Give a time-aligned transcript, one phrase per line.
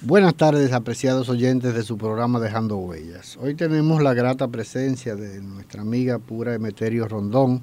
[0.00, 3.36] Buenas tardes, apreciados oyentes de su programa Dejando Huellas.
[3.42, 7.62] Hoy tenemos la grata presencia de nuestra amiga Pura Emeterio Rondón.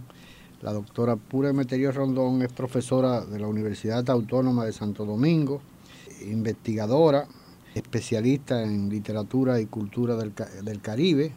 [0.62, 5.62] La doctora Pura Emeterio Rondón es profesora de la Universidad Autónoma de Santo Domingo,
[6.30, 7.26] investigadora,
[7.74, 11.32] especialista en literatura y cultura del, del Caribe.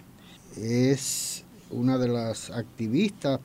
[0.57, 3.39] Es una de las activistas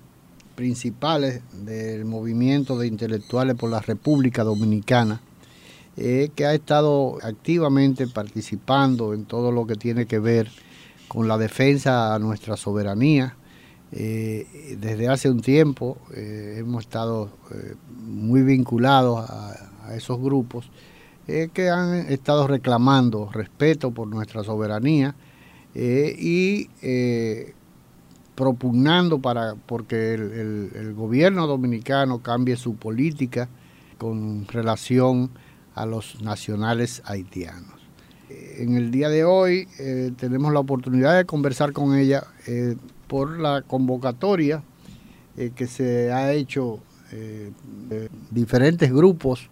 [0.55, 5.21] principales del movimiento de intelectuales por la República Dominicana
[5.95, 10.49] eh, que ha estado activamente participando en todo lo que tiene que ver
[11.07, 13.35] con la defensa a nuestra soberanía.
[13.91, 17.29] Eh, desde hace un tiempo eh, hemos estado
[18.07, 20.71] muy vinculados a, esos grupos
[21.27, 25.13] que han estado reclamando respeto por nuestra soberanía
[25.75, 26.69] y
[28.33, 33.49] propugnando para porque el, gobierno dominicano cambie su política
[33.97, 35.29] con relación
[35.75, 37.83] a los nacionales haitianos.
[38.29, 42.75] En el día de hoy eh, tenemos la oportunidad de conversar con ella eh,
[43.07, 44.63] por la convocatoria
[45.37, 46.79] eh, que se ha hecho
[47.11, 49.47] de diferentes grupos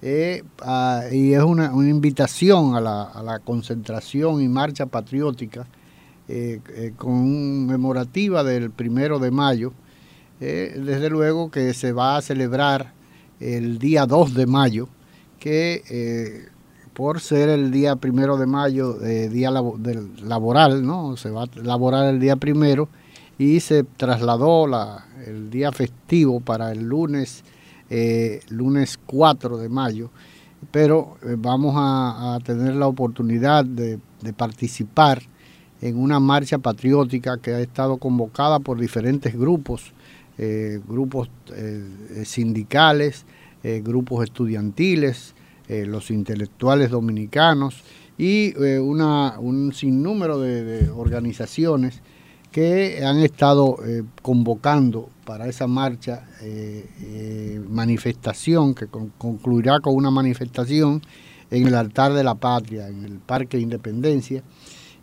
[0.00, 5.66] y es una, invitación a la, concentración y marcha patriótica
[6.96, 9.72] conmemorativa del primero de mayo,
[10.38, 12.92] desde luego que se va a celebrar
[13.40, 14.88] el día 2 de mayo,
[15.42, 16.48] que eh,
[16.94, 21.16] por ser el día primero de mayo, eh, día laboral, ¿no?
[21.16, 22.88] Se va a laborar el día primero
[23.38, 27.42] y se trasladó la, el día festivo para el lunes,
[27.90, 30.10] eh, lunes 4 de mayo.
[30.70, 33.98] Pero vamos a, tener la oportunidad de,
[34.36, 35.22] participar
[35.80, 39.92] en una marcha patriótica que ha estado convocada por diferentes grupos,
[40.86, 41.28] grupos
[42.22, 43.26] sindicales,
[43.64, 45.34] eh, grupos estudiantiles,
[45.68, 47.84] eh, los intelectuales dominicanos
[48.18, 52.00] y eh, una, un sinnúmero de, organizaciones
[52.50, 53.78] que han estado
[54.20, 56.26] convocando para esa marcha,
[57.70, 61.00] manifestación, que concluirá con una manifestación
[61.50, 64.42] en el altar de la patria, en el Parque Independencia,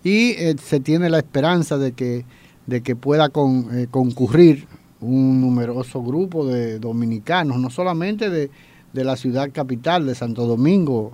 [0.04, 2.24] y se tiene la esperanza de que,
[2.68, 4.68] de que pueda concurrir
[5.02, 8.50] un numeroso grupo de dominicanos, no solamente de,
[8.94, 11.14] la ciudad capital de Santo Domingo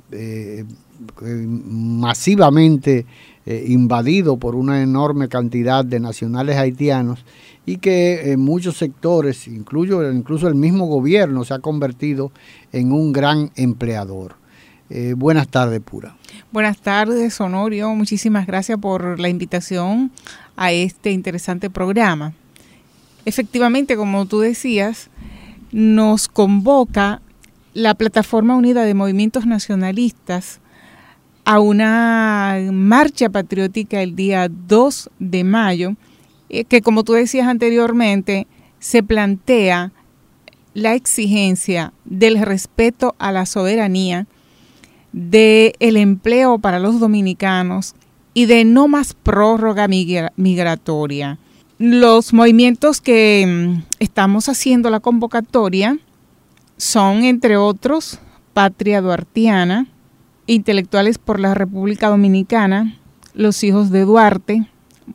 [1.30, 3.06] masivamente
[3.46, 7.24] invadido por una enorme cantidad de nacionales haitianos
[7.68, 12.32] y que en muchos sectores, incluso, el mismo gobierno, se ha convertido
[12.72, 14.36] en un gran empleador.
[14.88, 16.16] Eh, buenas tardes, Pura.
[16.50, 17.94] Buenas tardes, Honorio.
[17.94, 20.10] Muchísimas gracias por la invitación
[20.56, 22.32] a este interesante programa.
[23.26, 25.10] Efectivamente, como tú decías,
[25.70, 27.20] nos convoca
[27.74, 30.60] la Plataforma Unida de Movimientos Nacionalistas
[31.44, 35.96] a una marcha patriótica el día 2 de mayo, eh,
[36.48, 38.46] que como tú decías anteriormente,
[38.78, 39.92] se plantea
[40.74, 44.26] la exigencia del respeto a la soberanía,
[45.12, 47.94] del el empleo para los dominicanos
[48.34, 51.38] y de no más prórroga migratoria.
[51.78, 55.98] Los movimientos que mm, estamos haciendo la convocatoria
[56.76, 58.20] son, entre otros,
[58.52, 59.86] Patria Duartiana,
[60.46, 62.96] Intelectuales por la República Dominicana,
[63.34, 64.68] Los Hijos de Duarte,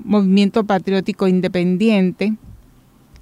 [0.04, 2.34] Movimiento Patriótico Independiente,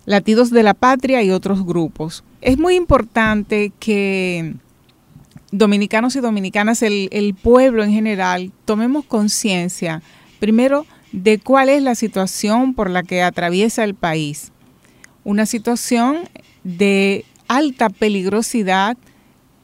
[0.05, 2.23] Latidos de la Patria y otros grupos.
[2.41, 4.55] Es muy importante que
[5.51, 10.01] dominicanos y dominicanas, el, pueblo en general, tomemos conciencia,
[10.39, 14.51] primero, de cuál es la situación por la que atraviesa el país.
[15.23, 16.21] Una situación
[16.63, 18.97] de alta peligrosidad.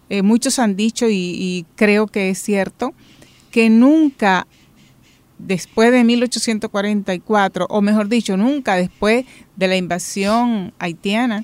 [0.09, 2.93] Eh, muchos han dicho, y, y creo que es cierto,
[3.49, 4.45] que nunca
[5.37, 9.25] después de 1844, o mejor dicho, nunca después
[9.55, 11.43] de la invasión haitiana,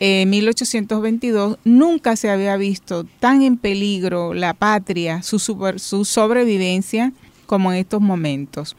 [0.00, 7.12] en 1822, nunca se había visto tan en peligro la patria, su, su sobrevivencia,
[7.46, 8.76] como en estos momentos.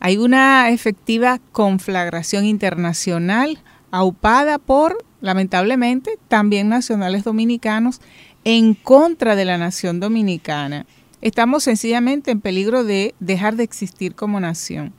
[0.00, 3.58] Hay una efectiva conflagración internacional
[3.90, 8.00] aupada por, lamentablemente, también nacionales dominicanos
[8.44, 10.86] en contra de la nación dominicana.
[11.22, 14.92] Estamos sencillamente en peligro de dejar de existir como nación.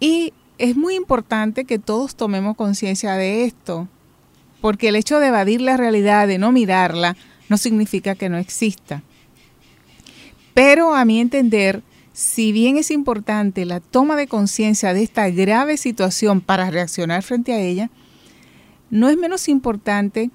[0.00, 3.86] Y es muy importante que todos tomemos conciencia de esto,
[4.62, 7.16] porque el hecho de evadir la realidad, de no mirarla,
[7.50, 9.02] no significa que no exista.
[10.54, 11.82] Pero a mi entender,
[12.14, 17.52] si bien es importante la toma de conciencia de esta grave situación para reaccionar frente
[17.52, 17.90] a ella,
[18.88, 20.30] no es menos importante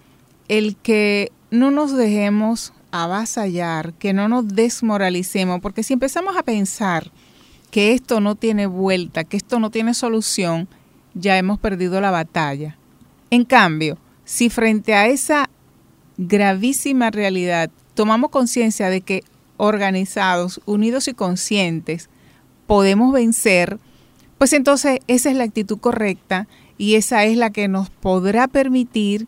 [0.47, 7.11] el que no nos dejemos avasallar, que no nos desmoralicemos, porque si empezamos a pensar
[7.71, 10.67] que esto no tiene vuelta, que esto no tiene solución,
[11.13, 12.77] ya hemos perdido la batalla.
[13.29, 15.49] En cambio, si frente a esa
[16.17, 19.23] gravísima realidad tomamos conciencia de que
[19.57, 22.09] organizados, unidos y conscientes
[22.67, 23.79] podemos vencer,
[24.37, 26.47] pues entonces esa es la actitud correcta
[26.77, 29.27] y esa es la que nos podrá permitir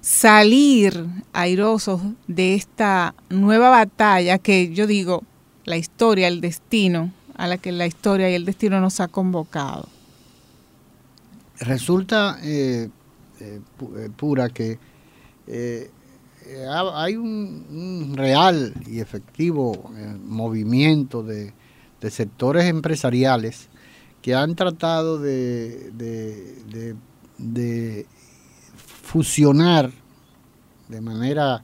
[0.00, 5.22] salir airosos de esta nueva batalla que yo digo,
[5.64, 9.88] la historia, el destino, a la que la historia y el destino nos ha convocado.
[11.60, 12.88] Resulta eh,
[13.40, 13.60] eh,
[13.96, 14.78] eh, pura que
[16.70, 19.90] hay un, real y efectivo
[20.24, 21.52] movimiento de,
[22.10, 23.68] sectores empresariales
[24.22, 25.90] que han tratado de,
[27.38, 28.06] de,
[29.10, 29.90] fusionar
[30.88, 31.62] de manera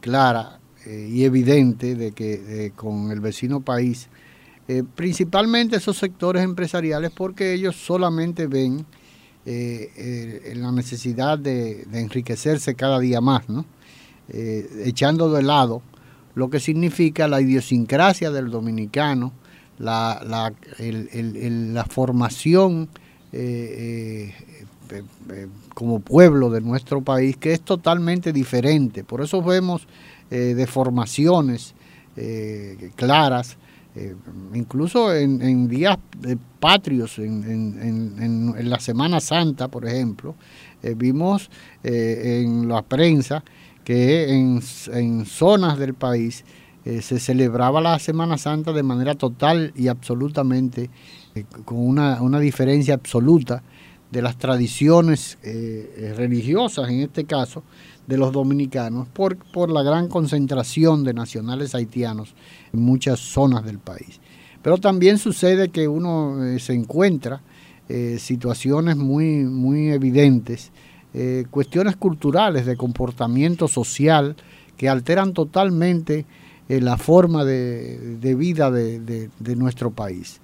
[0.00, 4.08] clara y evidente de que con el vecino país
[4.70, 8.84] eh, principalmente esos sectores empresariales porque ellos solamente ven
[9.46, 13.64] eh, eh, la necesidad de, enriquecerse cada día más, ¿no?
[14.30, 15.80] echando de lado
[16.34, 19.32] lo que significa la idiosincrasia del dominicano,
[19.78, 22.90] la, la, la formación
[25.74, 29.04] como pueblo de nuestro país, que es totalmente diferente.
[29.04, 29.86] Por eso vemos
[30.30, 31.74] deformaciones
[32.96, 33.56] claras
[33.98, 34.14] eh,
[34.54, 35.98] incluso en, días
[36.60, 40.36] patrios, en, la Semana Santa, por ejemplo,
[40.84, 41.50] eh, vimos
[41.82, 43.42] eh, en la prensa
[43.82, 46.44] que en, zonas del país
[46.84, 50.90] se celebraba la Semana Santa de manera total y absolutamente,
[51.64, 53.62] con una, diferencia absoluta
[54.10, 55.38] de las tradiciones
[56.16, 57.62] religiosas, en este caso,
[58.08, 62.34] de los dominicanos por, por la gran concentración de nacionales haitianos
[62.72, 64.18] en muchas zonas del país.
[64.62, 67.42] Pero también sucede que uno eh, se encuentra
[67.88, 70.72] eh, situaciones muy, muy evidentes,
[71.14, 74.36] eh, cuestiones culturales de comportamiento social
[74.76, 76.26] que alteran totalmente
[76.68, 80.38] la forma de, vida de, nuestro país.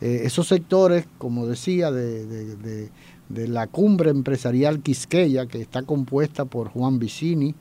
[0.00, 2.90] Esos sectores, como decía, de,
[3.28, 7.54] de la cumbre empresarial Quisqueya, que está compuesta por Juan Vicini.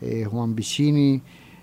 [0.00, 1.22] Eh, Juan Vicini,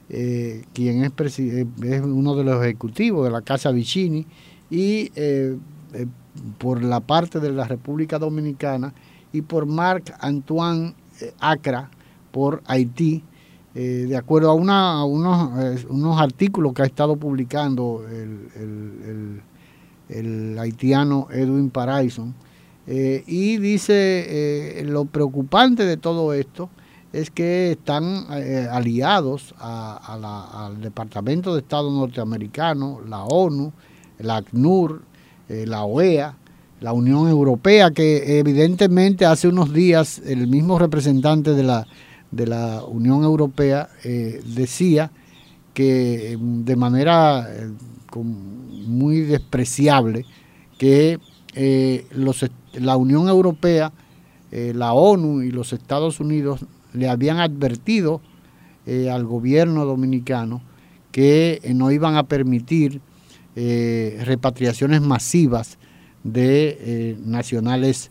[0.09, 4.25] eh, quien es, eh, es, uno de los ejecutivos de la Casa Vicini,
[4.69, 5.11] y
[6.57, 8.93] por la parte de la República Dominicana,
[9.31, 10.95] y por Marc Antoine
[11.39, 11.89] Acra,
[12.31, 13.23] por Haití,
[13.73, 19.41] de acuerdo a, una, unos, unos, artículos que ha estado publicando el
[20.09, 22.33] haitiano Edwin Paraison,
[22.87, 26.69] eh, y dice, eh, lo preocupante de todo esto
[27.13, 33.71] es que están eh, aliados al Departamento de Estado norteamericano, la ONU,
[34.19, 35.01] la ACNUR,
[35.47, 36.35] la OEA,
[36.81, 41.87] la Unión Europea, que evidentemente hace unos días el mismo representante de la,
[42.31, 45.11] de la Unión Europea decía
[45.73, 47.47] que de manera
[48.23, 50.25] muy despreciable
[50.77, 51.19] que
[52.11, 53.91] los, la Unión Europea,
[54.51, 58.21] la ONU y los Estados Unidos le habían advertido
[58.87, 60.61] eh, al gobierno dominicano
[61.11, 63.01] que eh, no iban a permitir
[63.55, 65.77] eh, repatriaciones masivas
[66.23, 68.09] de nacionales,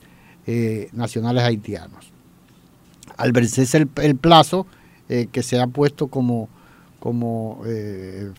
[0.92, 2.12] nacionales haitianos.
[3.16, 4.68] Al verse el, el plazo
[5.08, 6.48] que se ha puesto como,
[7.00, 7.60] como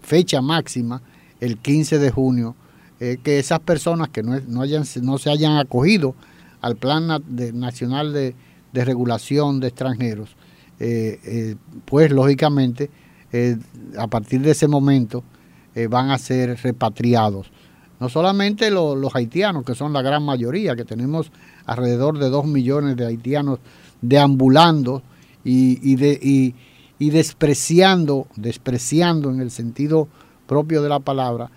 [0.01, 1.01] fecha máxima,
[1.46, 2.56] el 15 de junio,
[2.98, 6.16] que esas personas que no, no, hayan, no se hayan acogido
[6.66, 7.08] al Plan
[7.54, 8.34] Nacional de,
[8.74, 10.36] regulación de extranjeros,
[10.80, 12.90] eh, eh, pues lógicamente
[13.32, 13.56] eh,
[13.98, 15.24] a partir de ese momento
[15.90, 17.52] van a ser repatriados.
[18.00, 21.32] No solamente los haitianos, que son la gran mayoría, que tenemos
[21.66, 23.60] alrededor de dos millones de haitianos
[24.02, 25.04] deambulando
[25.44, 26.18] y, de,
[26.98, 30.08] y, despreciando, despreciando en el sentido
[30.46, 31.50] propio de la palabra,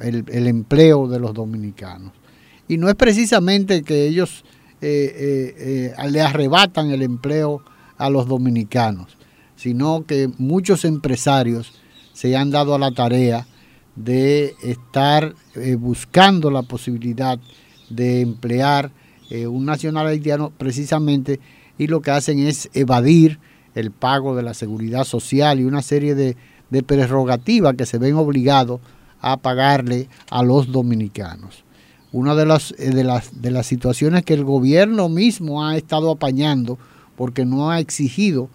[0.00, 2.12] el, empleo de los dominicanos.
[2.68, 4.44] Y no es precisamente que ellos
[4.80, 7.62] eh, eh, eh, le arrebatan el empleo
[7.98, 9.16] a los dominicanos,
[9.56, 11.72] sino que muchos empresarios
[12.12, 13.46] se han dado a la tarea
[13.96, 15.34] de estar
[15.78, 17.38] buscando la posibilidad
[17.90, 18.90] de emplear
[19.30, 21.40] un nacional haitiano precisamente
[21.76, 23.38] y lo que hacen es evadir
[23.74, 26.36] el pago de la seguridad social y una serie de,
[26.70, 28.80] de prerrogativas que se ven obligados
[29.20, 31.64] a pagarle a los dominicanos
[32.12, 36.10] una de las, eh, de las, de las situaciones que el gobierno mismo ha estado
[36.10, 36.78] apañando
[37.16, 38.48] porque no ha exigido,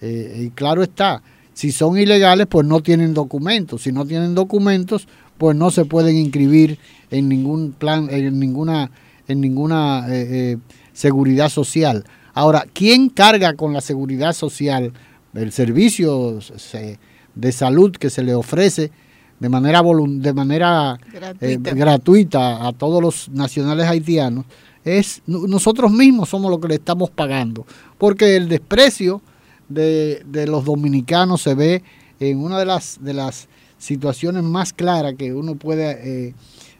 [0.00, 1.22] eh, y claro está,
[1.54, 6.16] si son ilegales pues no tienen documentos, si no tienen documentos pues no se pueden
[6.16, 6.78] inscribir
[7.10, 8.90] en ningún plan, en ninguna,
[9.28, 10.56] en ninguna eh,
[10.92, 12.04] seguridad social.
[12.32, 14.92] Ahora, ¿quién carga con la seguridad social?
[15.34, 16.38] El servicio
[17.34, 18.90] de salud que se le ofrece
[19.42, 21.00] de manera, de manera
[21.40, 22.66] eh, gratuita.
[22.66, 24.44] a todos los nacionales haitianos,
[24.84, 27.66] es nosotros mismos somos los que le estamos pagando,
[27.98, 29.20] porque el desprecio
[29.68, 31.82] de, los dominicanos se ve
[32.20, 33.48] en una de las, de las
[33.78, 36.34] situaciones más claras que uno puede eh,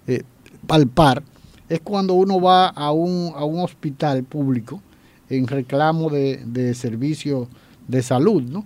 [0.07, 0.23] eh,
[0.67, 1.23] palpar,
[1.69, 4.81] es cuando uno va a un, a un hospital público
[5.29, 7.49] en reclamo de, de servicio
[7.89, 8.65] de salud, ¿no?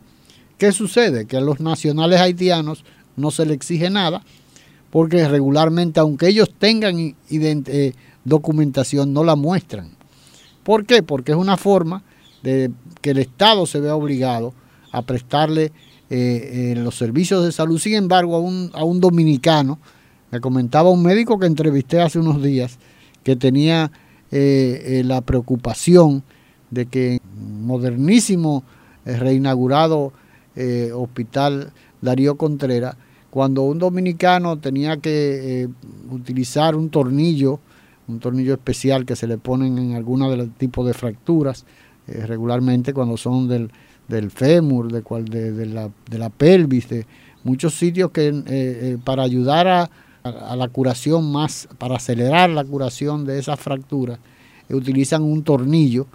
[0.59, 1.27] ¿Qué sucede?
[1.27, 2.85] Que a los nacionales haitianos
[3.17, 4.23] no se le exige nada,
[4.91, 7.93] porque regularmente, aunque ellos tengan eh,
[8.25, 9.91] documentación, no la muestran.
[10.63, 11.03] ¿Por qué?
[11.03, 12.03] Porque es una forma
[12.43, 12.71] de
[13.03, 14.55] que el Estado se vea obligado
[14.93, 15.73] a prestarle
[16.09, 17.79] eh, eh, los servicios de salud.
[17.79, 19.79] Sin embargo, a un, a un dominicano,
[20.31, 22.79] me comentaba un médico que entrevisté hace unos días,
[23.23, 23.91] que tenía
[24.29, 26.23] la preocupación
[26.71, 28.65] de que modernísimo
[29.05, 30.13] reinaugurado
[30.95, 32.97] hospital Darío Contreras
[33.37, 35.69] cuando un dominicano tenía que eh,
[36.11, 37.61] utilizar un tornillo,
[38.09, 41.67] un tornillo especial que se le ponen en algunos de los tipos de fracturas,
[42.09, 43.71] eh, regularmente cuando son del,
[44.09, 47.07] del fémur, de, cual, de, la, de la pelvis, de
[47.45, 49.91] muchos sitios que eh, para ayudar a,
[50.23, 54.19] a, la curación más, para acelerar la curación de esas fracturas,
[54.71, 56.07] utilizan un tornillo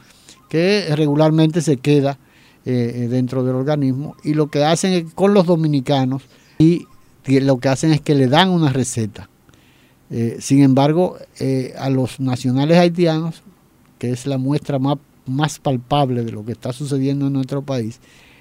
[0.50, 2.18] que regularmente se queda
[2.64, 6.24] dentro del organismo y lo que hacen con los dominicanos
[6.60, 6.88] y
[7.26, 9.30] lo que hacen es que le dan una receta.
[10.10, 13.44] Eh, sin embargo, eh, a los nacionales haitianos,
[13.98, 18.00] que es la muestra más, palpable de lo que está sucediendo en nuestro país,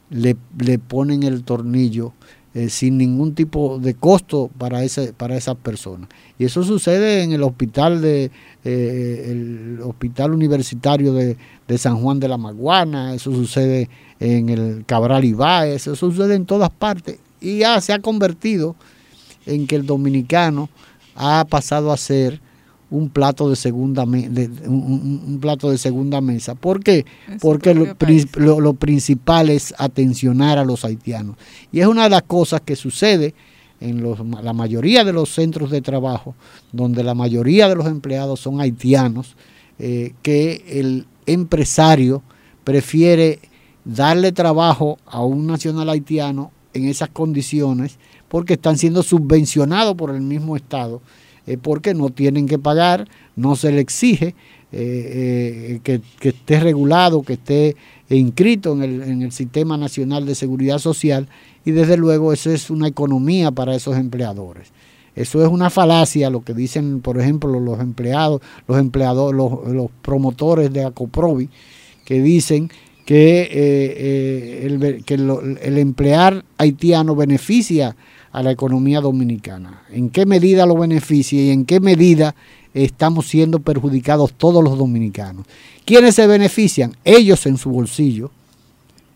[0.09, 2.13] le, le ponen el tornillo
[2.53, 7.31] eh, sin ningún tipo de costo para ese para esas personas y eso sucede en
[7.31, 8.33] el hospital de
[8.65, 11.37] el hospital universitario de,
[11.69, 13.89] de, San Juan de la Maguana eso sucede
[14.21, 18.77] en el Cabral Ibáez eso sucede en todas partes y ya se ha convertido
[19.47, 20.69] en que el dominicano
[21.17, 22.41] ha pasado a ser
[22.91, 26.55] un plato de segunda un, plato de segunda mesa.
[26.55, 27.07] ¿Por qué?
[27.41, 31.37] Porque lo, principal es atencionar a los haitianos.
[31.71, 33.35] Y es una de las cosas que sucede
[33.81, 36.35] en los, la mayoría de los centros de trabajo,
[36.73, 39.37] donde la mayoría de los empleados son haitianos,
[39.79, 42.23] eh, que el empresario
[42.65, 43.39] prefiere
[43.95, 50.21] darle trabajo a un nacional haitiano en esas condiciones porque están siendo subvencionados por el
[50.21, 51.03] mismo Estado,
[51.47, 54.35] eh, porque no tienen que pagar, no se le exige
[54.73, 57.77] eh, eh, que, esté regulado, que esté
[58.09, 61.29] inscritos en el, en el Sistema Nacional de Seguridad Social
[61.65, 64.71] y desde luego eso es una economía para esos empleadores.
[65.17, 70.73] Eso es una falacia lo que dicen, por ejemplo, los empleados, los empleados, los, promotores
[70.73, 71.49] de Acoprovi,
[72.05, 72.71] que dicen
[73.11, 77.97] que, eh, eh, el, que el emplear haitiano beneficia
[78.31, 79.83] a la economía dominicana.
[79.91, 82.37] ¿En qué medida lo beneficia y en qué medida
[82.73, 85.45] estamos siendo perjudicados todos los dominicanos?
[85.85, 86.95] ¿Quiénes se benefician?
[87.05, 88.31] Ellos en su bolsillo.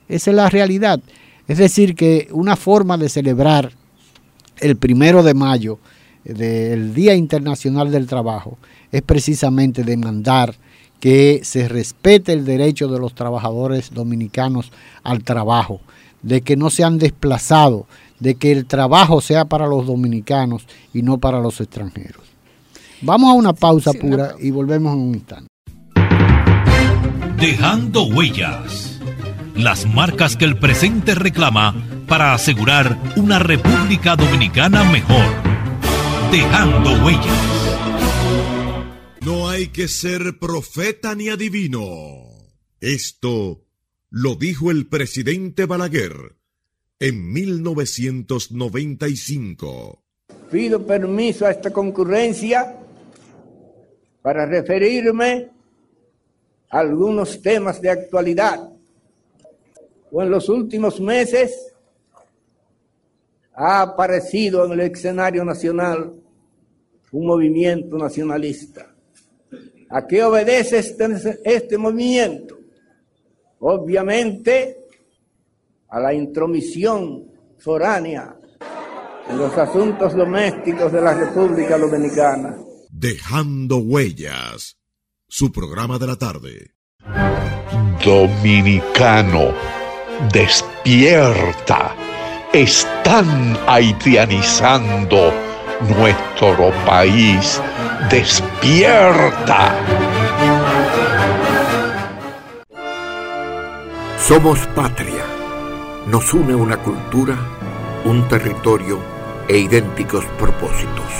[0.08, 0.98] Esa es la realidad.
[1.46, 3.70] Es decir, que una forma de celebrar
[4.58, 5.78] el primero de mayo
[6.24, 8.58] del Día Internacional del Trabajo
[8.90, 10.56] es precisamente demandar
[11.00, 14.72] que se respete el derecho de los trabajadores dominicanos
[15.02, 15.80] al trabajo,
[16.22, 17.84] de que no sean desplazados,
[18.20, 22.22] de que el trabajo sea para los dominicanos y no para los extranjeros.
[23.02, 25.48] Vamos a una pausa pura y volvemos en un instante.
[27.38, 28.98] Dejando huellas.
[29.54, 31.74] Las marcas que el presente reclama
[32.08, 35.26] para asegurar una República Dominicana mejor.
[36.32, 37.63] Dejando huellas.
[39.54, 42.26] Hay que ser profeta ni adivino.
[42.80, 43.62] Esto
[44.10, 46.34] lo dijo el presidente Balaguer
[46.98, 50.02] en 1995.
[50.50, 52.80] Pido permiso a esta concurrencia
[54.22, 55.50] para referirme
[56.68, 58.72] a algunos temas de actualidad.
[60.10, 61.72] O en los últimos meses
[63.54, 66.12] ha aparecido en el escenario nacional
[67.12, 68.93] un movimiento nacionalista.
[69.94, 72.58] ¿A qué obedece este, este movimiento?
[73.60, 74.88] Obviamente
[75.88, 78.34] a la intromisión foránea
[79.30, 82.58] en los asuntos domésticos de la República Dominicana.
[82.90, 84.76] Dejando huellas,
[85.28, 86.72] su programa de la tarde.
[88.04, 89.54] Dominicano,
[90.32, 91.94] despierta.
[92.52, 95.32] Están haitianizando
[95.96, 97.60] nuestro país.
[98.10, 99.74] Despierta.
[104.18, 105.34] Somos patria
[106.06, 107.34] nos une una cultura,
[108.04, 108.98] un territorio
[109.48, 111.10] e idénticos propósitos.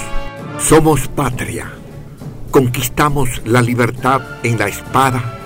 [0.58, 1.72] Somos patria.
[2.50, 5.38] Conquistamos la libertad en la espada,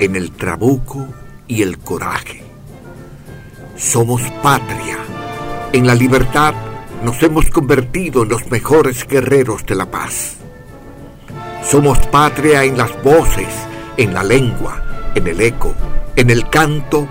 [0.00, 1.06] en el trabuco
[1.46, 2.42] y el coraje.
[3.76, 4.96] Somos patria.
[5.72, 6.54] En la libertad
[7.04, 10.37] nos hemos convertido en los mejores guerreros de la paz.
[11.68, 13.46] Somos patria en las voces,
[13.98, 14.82] en la lengua,
[15.14, 15.74] en el eco,
[16.16, 17.06] en el canto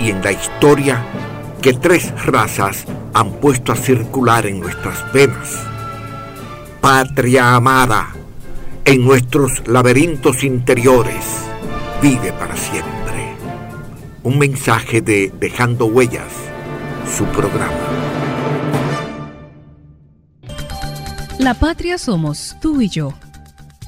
[0.00, 1.00] y en la historia
[1.62, 5.60] que tres razas han puesto a circular en nuestras venas.
[6.80, 8.12] Patria amada,
[8.84, 11.24] en nuestros laberintos interiores,
[12.02, 13.36] vive para siempre.
[14.24, 16.32] Un mensaje de Dejando Huellas,
[17.16, 17.70] su programa.
[21.38, 23.14] La patria somos tú y yo,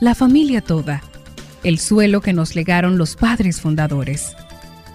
[0.03, 1.03] la familia toda,
[1.65, 4.35] el suelo que nos legaron los padres fundadores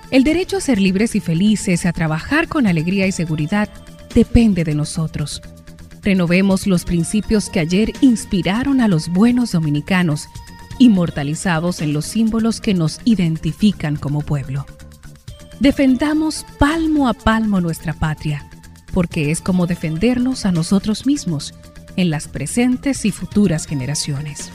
[0.10, 3.68] el derecho a ser libres y felices, a trabajar con alegría y seguridad,
[4.16, 5.42] depende de nosotros.
[6.02, 10.30] Renovemos los principios que ayer inspiraron a los buenos dominicanos,
[10.80, 14.66] inmortalizados en los símbolos que nos identifican como pueblo.
[15.60, 18.50] Defendamos palmo a palmo nuestra patria,
[18.94, 21.54] porque es como defendernos a nosotros mismos
[21.98, 24.52] en las presentes y futuras generaciones.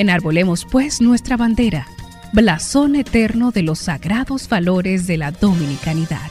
[0.00, 1.86] Enarbolemos pues nuestra bandera
[2.32, 6.30] blasón eterno de los sagrados valores de la dominicanidad.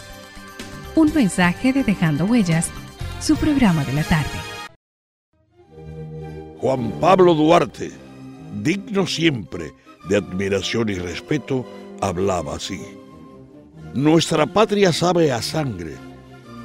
[0.95, 2.71] Un mensaje de Dejando Huellas,
[3.19, 4.39] su programa de la tarde.
[6.58, 7.91] Juan Pablo Duarte,
[8.63, 9.71] digno siempre
[10.10, 11.63] de admiración y respeto,
[12.01, 12.82] hablaba así.
[13.93, 15.93] Nuestra patria sabe a sangre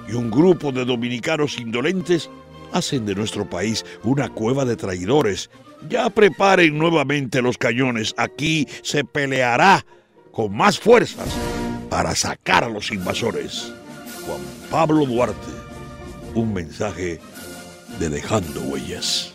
[0.08, 2.30] y un grupo de dominicanos indolentes
[2.72, 5.50] hacen de nuestro país una cueva de traidores
[5.88, 8.14] ya preparen nuevamente los cañones.
[8.16, 9.84] Aquí se peleará
[10.32, 11.28] con más fuerzas
[11.90, 13.72] para sacar a los invasores.
[14.26, 15.52] Juan Pablo Duarte,
[16.34, 17.20] un mensaje
[17.98, 19.34] de Dejando Huellas.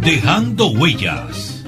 [0.00, 1.64] Dejando Huellas.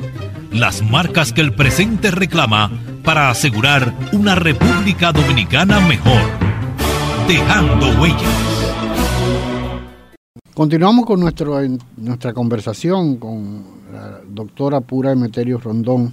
[0.50, 2.70] Las marcas que el presente reclama
[3.04, 6.22] para asegurar una República Dominicana mejor.
[7.28, 8.59] Dejando Huellas.
[10.54, 11.60] Continuamos con nuestro,
[11.96, 16.12] nuestra conversación con la doctora Pura Emeterio Rondón,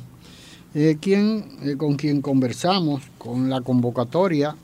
[0.75, 4.55] eh, quien, eh, con quien conversamos con la convocatoria,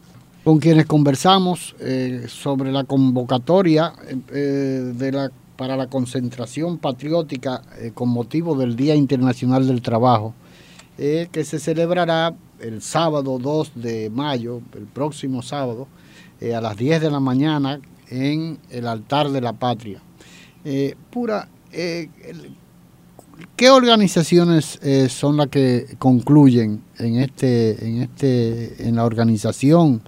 [0.43, 3.93] con quienes conversamos eh, sobre la convocatoria
[4.31, 7.63] de la, para la concentración patriótica
[7.95, 10.35] con motivo del Día Internacional del Trabajo,
[10.97, 15.87] que se celebrará el sábado 2 de mayo, el próximo sábado,
[16.41, 20.01] a las 10 de la mañana en el altar de la patria.
[21.09, 21.47] pura,
[23.55, 30.01] ¿Qué organizaciones eh, son las que concluyen en este, en este, en la organización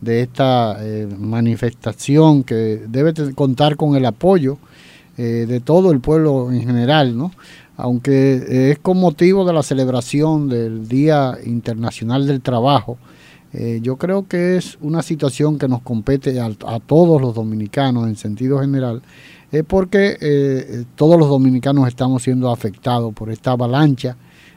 [0.00, 4.58] de esta eh, manifestación que debe contar con el apoyo
[5.16, 7.32] eh, de todo el pueblo en general, ¿no?
[7.76, 12.98] Aunque es con motivo de la celebración del Día Internacional del Trabajo,
[13.82, 18.60] yo creo que es una situación que nos compete a todos los dominicanos en sentido
[18.60, 19.02] general
[19.50, 24.16] es porque eh, todos los dominicanos estamos siendo afectados por esta avalancha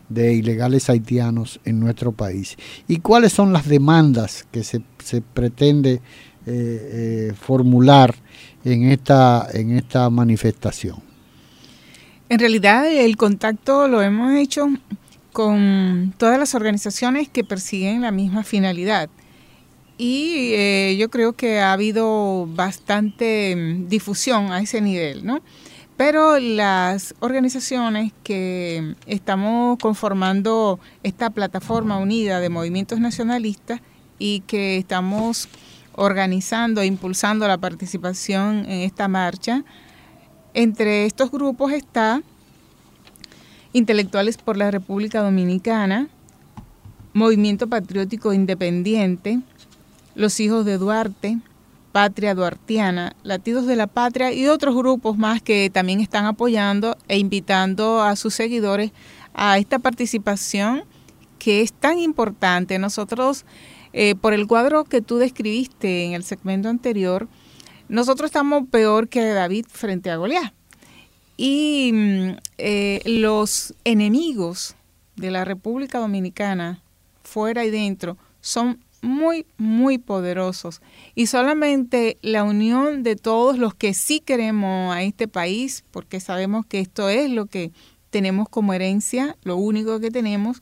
[0.10, 2.58] de ilegales haitianos en nuestro país.
[2.88, 4.82] ¿Y cuáles son las demandas que se,
[5.34, 6.00] pretende eh,
[6.46, 8.14] eh, formular
[8.66, 10.98] en esta, en esta manifestación?
[12.28, 14.68] En realidad el contacto lo hemos hecho
[15.32, 19.10] con todas las organizaciones que persiguen la misma finalidad
[20.04, 25.44] y eh, yo creo que ha habido bastante mm, difusión a ese nivel, ¿no?
[25.96, 33.82] Pero las organizaciones que estamos conformando esta plataforma unida de movimientos nacionalistas
[34.18, 35.48] y que estamos
[35.94, 39.64] organizando e impulsando la participación en esta marcha,
[40.56, 42.24] entre estos grupos está
[43.74, 46.10] Intelectuales por la República Dominicana,
[47.14, 49.40] Movimiento Patriótico Independiente,
[50.16, 51.40] los Hijos de Duarte,
[51.92, 57.18] Patria Duartiana, Latidos de la Patria y otros grupos más que también están apoyando e
[57.18, 58.92] invitando a sus seguidores
[59.34, 60.84] a esta participación
[61.40, 62.78] que es tan importante.
[62.80, 63.46] Nosotros,
[63.94, 67.28] eh, por el cuadro que tú describiste en el segmento anterior,
[67.90, 70.54] nosotros estamos peor que David frente a Goliat.
[71.38, 74.76] Y mm, eh, los enemigos
[75.16, 76.82] de la República Dominicana,
[77.24, 80.82] fuera y dentro, son muy, muy poderosos.
[81.16, 86.66] Y solamente la unión de todos los que sí queremos a este país, porque sabemos
[86.66, 87.72] que esto es lo que
[88.10, 90.62] tenemos como herencia, lo único que tenemos,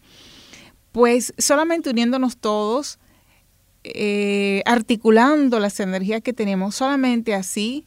[0.91, 2.99] pues solamente uniéndonos todos,
[3.83, 7.85] eh, articulando las energías que tenemos, solamente así,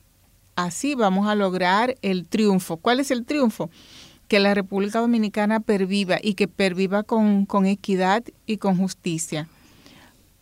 [0.57, 2.77] así vamos a lograr el triunfo.
[2.77, 3.71] ¿Cuál es el triunfo?
[4.29, 9.49] Que la República Dominicana perviva y que perviva con, con equidad y con justicia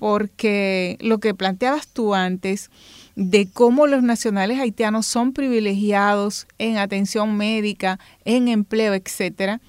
[0.01, 2.71] porque lo que planteabas tú antes
[3.17, 9.61] de cómo los nacionales haitianos son privilegiados en atención médica, en empleo, etcétera,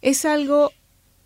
[0.00, 0.72] es algo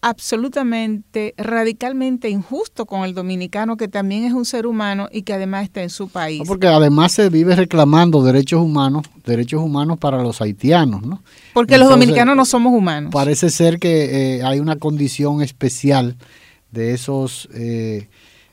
[0.02, 5.62] absolutamente, radicalmente injusto con el dominicano, que también es un ser humano y que además
[5.62, 6.42] está en su país.
[6.46, 11.22] porque además se vive reclamando derechos humanos, derechos humanos para los haitianos, ¿no?
[11.54, 13.12] Porque los dominicanos no somos humanos.
[13.12, 16.16] Parece ser que eh, hay una condición especial
[16.72, 18.08] de esos eh,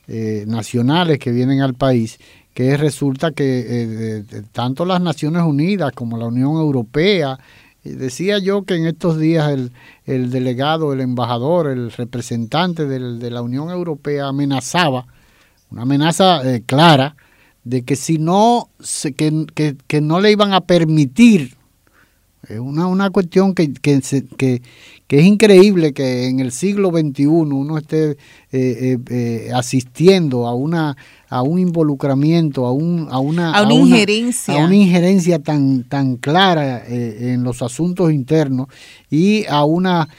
[0.07, 2.19] eh, nacionales que vienen al país,
[2.53, 7.39] que resulta que tanto las Naciones Unidas como la Unión Europea,
[7.83, 9.71] decía yo que en estos días el,
[10.05, 15.07] el delegado, el embajador, el representante de la Unión Europea amenazaba,
[15.71, 17.15] una amenaza eh, clara,
[17.63, 18.69] de que si no,
[19.15, 21.55] que, que, que, no le iban a permitir,
[22.47, 24.01] es una, una cuestión que, que,
[24.37, 24.61] que,
[25.07, 28.17] que es increíble que en el siglo XXI uno esté eh,
[28.51, 30.95] eh, eh, asistiendo a una
[31.31, 34.55] a un involucramiento, a, un, a, una, a una injerencia.
[34.55, 38.65] a una injerencia tan, tan clara en los asuntos internos
[39.11, 40.09] y a, una,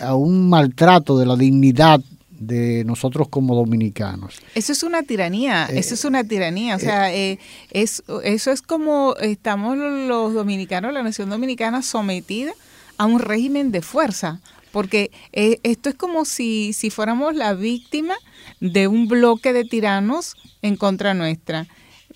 [0.00, 2.00] a un maltrato de la dignidad
[2.46, 4.40] de nosotros como dominicanos.
[4.54, 7.38] Eso es una tiranía, eso es una tiranía, o sea, es,
[7.70, 12.52] eso es como estamos los dominicanos, la nación dominicana sometida
[12.98, 14.40] a un régimen de fuerza,
[14.72, 18.14] porque eh, esto es como si, si fuéramos la víctima
[18.60, 21.66] de un bloque de tiranos en contra nuestra.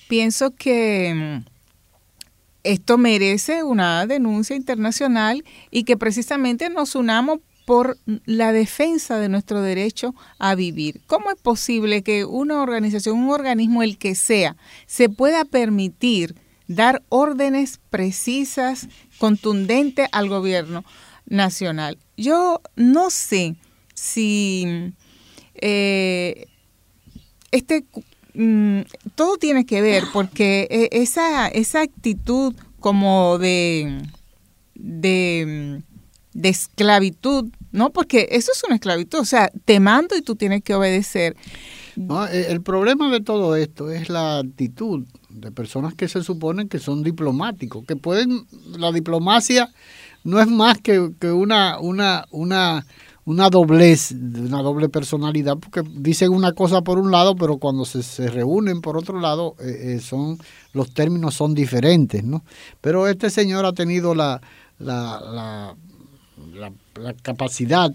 [0.09, 1.49] Pienso que mm,
[2.65, 9.61] esto merece una denuncia internacional y que precisamente nos unamos por la defensa de nuestro
[9.61, 11.03] derecho a vivir.
[11.07, 16.35] ¿Cómo es posible que una organización, un organismo, el que sea, se pueda permitir
[16.67, 20.83] dar órdenes precisas, contundentes al gobierno
[21.27, 21.99] nacional.
[22.17, 23.57] Yo no sé
[23.93, 24.95] si
[25.57, 26.47] eh,
[27.51, 27.85] este
[28.33, 28.81] mm,
[29.15, 34.01] todo tiene que ver porque eh, esa, esa actitud como de,
[36.39, 37.91] de esclavitud, ¿no?
[37.91, 41.37] Porque eso es una esclavitud, o sea, te mando y tú tienes que obedecer.
[42.33, 47.03] el problema de todo esto es la actitud de personas que se suponen que son
[47.03, 49.71] diplomáticos, que pueden, la diplomacia
[50.25, 50.99] no es más que,
[51.31, 52.85] una, una, una,
[53.25, 58.29] una doblez, una doble personalidad, porque dicen una cosa por un lado, pero cuando se,
[58.29, 60.39] reúnen por otro lado, eh, eh, son
[60.73, 62.45] los términos son diferentes, ¿no?
[62.81, 64.41] Pero este señor ha tenido la,
[64.79, 65.77] la, la,
[66.55, 67.93] la capacidad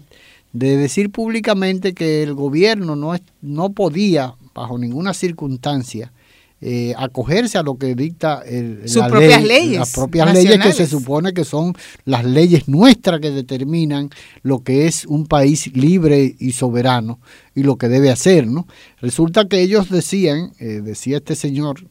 [0.54, 6.12] de decir públicamente que el gobierno no, no podía, bajo ninguna circunstancia,
[6.60, 9.78] eh, acogerse a lo que dicta el, Sus propias leyes.
[9.80, 14.08] Las propias leyes que se supone que son las leyes nuestras que determinan
[14.42, 17.18] lo que es un país libre y soberano
[17.54, 18.46] y lo que debe hacer.
[18.46, 18.66] ¿no?
[19.00, 21.86] Resulta que ellos decían, eh, decía este señor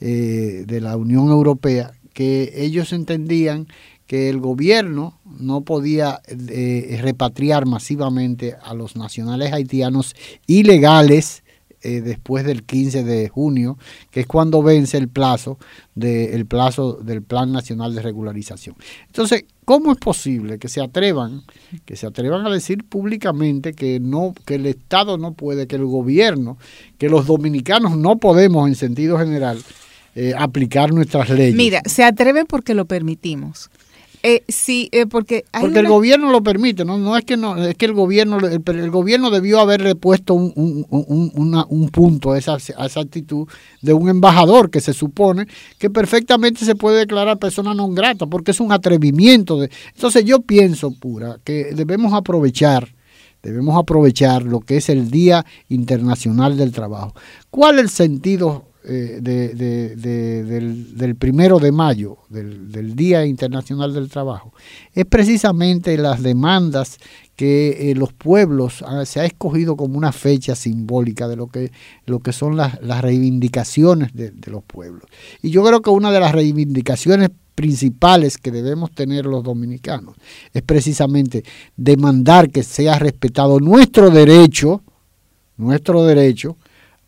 [0.00, 3.68] eh, de la Unión Europea, que ellos entendían
[4.12, 10.14] que el gobierno no podía eh, repatriar masivamente a los nacionales haitianos
[10.46, 11.42] ilegales
[11.80, 13.78] eh, después del 15 de junio,
[14.10, 15.56] que es cuando vence el plazo,
[15.94, 18.76] de, plazo del Plan Nacional de Regularización.
[19.06, 21.44] Entonces, ¿cómo es posible que se atrevan,
[21.86, 25.86] que se atrevan a decir públicamente que no, que el Estado no puede, que el
[25.86, 26.58] gobierno,
[26.98, 29.58] que los dominicanos no podemos en sentido general
[30.14, 31.54] eh, aplicar nuestras leyes?
[31.54, 33.70] Mira, se atreven porque lo permitimos.
[34.24, 37.74] Eh, sí, eh, porque porque el gobierno lo permite, no no es que no es
[37.74, 43.00] que el gobierno el, gobierno debió haber repuesto un, un, punto a esa, a esa
[43.00, 43.48] actitud
[43.80, 48.52] de un embajador que se supone que perfectamente se puede declarar persona no grata porque
[48.52, 52.94] es un atrevimiento de entonces yo pienso pura que debemos aprovechar
[53.42, 57.12] debemos aprovechar lo que es el Día Internacional del Trabajo.
[57.50, 64.52] ¿Cuál es el sentido eh, de, del, primero de mayo, del, Día Internacional del Trabajo,
[64.92, 66.98] es precisamente las demandas
[67.36, 71.70] que eh, los pueblos ah, se ha escogido como una fecha simbólica de lo que,
[72.06, 75.04] lo que son las, las reivindicaciones de, los pueblos.
[75.42, 80.16] Y yo creo que una de las reivindicaciones principales que debemos tener los dominicanos
[80.52, 81.44] es precisamente
[81.76, 84.82] demandar que sea respetado nuestro derecho,
[85.56, 86.56] nuestro derecho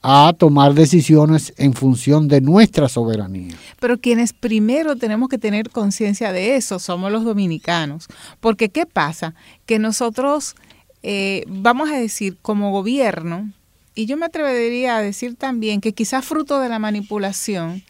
[0.07, 3.57] a tomar decisiones en función de nuestra soberanía.
[3.81, 8.09] Pero quienes primero tenemos que tener conciencia de eso somos los dominicanos.
[8.39, 9.35] Porque ¿qué pasa?
[9.65, 10.57] Que nosotros,
[11.03, 13.51] eh, vamos a decir, como gobierno,
[13.95, 17.83] y yo me atrevería a decir también que quizás fruto de la manipulación,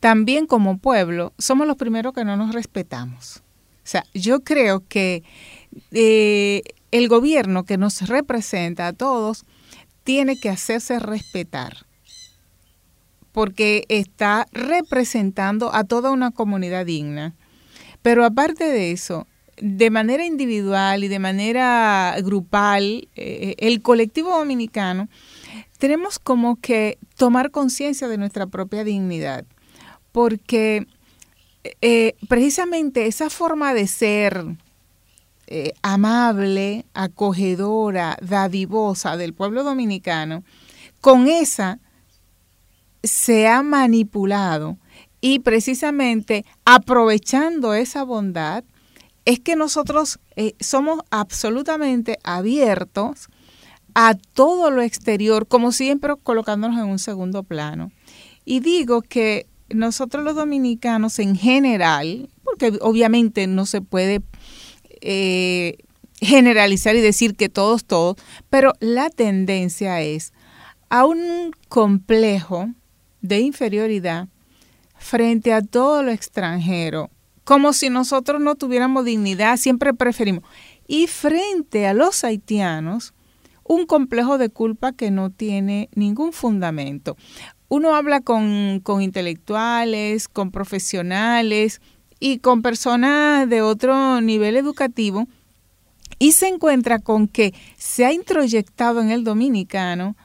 [0.00, 3.38] también como pueblo, somos los primeros que no nos respetamos.
[3.38, 5.22] O sea, yo creo que
[5.92, 9.46] eh, el gobierno que nos representa a todos,
[10.04, 11.86] tiene que hacerse respetar
[13.34, 17.34] porque está representando a toda una comunidad digna.
[18.00, 19.26] Pero aparte de eso,
[19.60, 25.08] de manera individual y de manera grupal, eh, el colectivo dominicano,
[25.78, 29.44] tenemos como que tomar conciencia de nuestra propia dignidad,
[30.12, 30.86] porque
[31.80, 34.44] eh, precisamente esa forma de ser,
[35.46, 40.44] eh, amable, acogedora, dadivosa del pueblo dominicano,
[41.00, 41.78] con esa
[43.02, 44.78] se ha manipulado
[45.20, 48.64] y precisamente aprovechando esa bondad
[49.24, 53.28] es que nosotros eh, somos absolutamente abiertos
[53.94, 57.92] a todo lo exterior, como siempre colocándonos en un segundo plano.
[58.44, 64.20] Y digo que nosotros los dominicanos en general, porque obviamente no se puede
[65.04, 65.76] eh,
[66.20, 68.16] generalizar y decir que todos, todos,
[68.48, 70.32] pero la tendencia es
[70.88, 72.70] a un complejo
[73.20, 74.28] de inferioridad
[74.96, 77.10] frente a todo lo extranjero,
[77.44, 80.44] como si nosotros no tuviéramos dignidad, siempre preferimos.
[80.86, 83.12] Y frente a los haitianos,
[83.64, 87.16] un complejo de culpa que no tiene ningún fundamento.
[87.68, 91.80] Uno habla con, con intelectuales, con profesionales,
[92.24, 95.28] y con personas de otro nivel educativo
[96.18, 100.16] y se encuentra con que se ha introyectado en el dominicano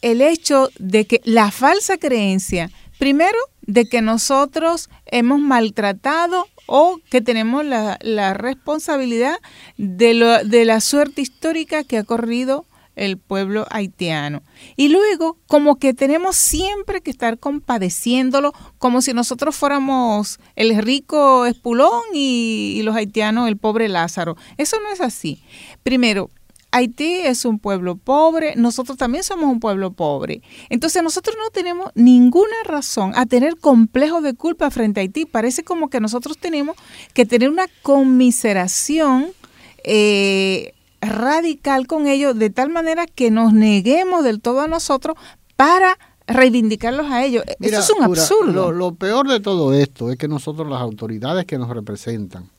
[0.00, 2.70] el hecho de que la falsa creencia,
[3.00, 9.34] primero, de que nosotros hemos maltratado o que tenemos la, responsabilidad
[9.76, 12.64] de, lo, de la suerte histórica que ha corrido
[12.96, 14.42] el pueblo haitiano.
[14.76, 21.46] Y luego, como que tenemos siempre que estar compadeciéndolo, como si nosotros fuéramos el rico
[21.46, 24.36] Espulón y, los haitianos el pobre Lázaro.
[24.58, 25.42] Eso no es así.
[25.82, 26.30] Primero,
[26.70, 30.42] Haití es un pueblo pobre, nosotros también somos un pueblo pobre.
[30.70, 35.24] Entonces nosotros no tenemos ninguna razón a tener complejo de culpa frente a Haití.
[35.24, 36.76] Parece como que nosotros tenemos
[37.12, 39.28] que tener una conmiseración
[39.84, 40.73] eh,
[41.08, 45.16] radical con ellos de tal manera que nos neguemos del todo a nosotros
[45.56, 47.44] para reivindicarlos a ellos.
[47.60, 48.72] Eso es un absurdo.
[48.72, 52.50] Lo, peor de todo esto es que nosotros, las autoridades que nos representan,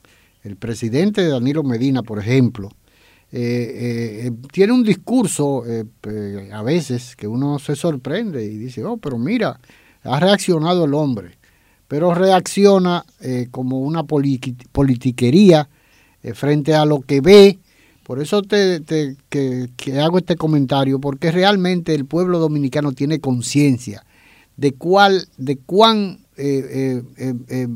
[0.44, 2.70] el presidente Danilo Medina, por ejemplo,
[3.32, 5.64] eh, eh, tiene un discurso
[6.54, 9.60] a veces que uno se sorprende y dice, oh, pero mira,
[10.04, 11.38] ha reaccionado el hombre,
[11.88, 13.04] pero reacciona
[13.50, 15.68] como una politiquería
[16.34, 17.60] frente a lo que ve
[18.06, 18.84] por eso te,
[19.30, 24.06] que, hago este comentario, porque realmente el pueblo dominicano tiene conciencia
[24.58, 27.68] de cuál, de cuán eh, eh,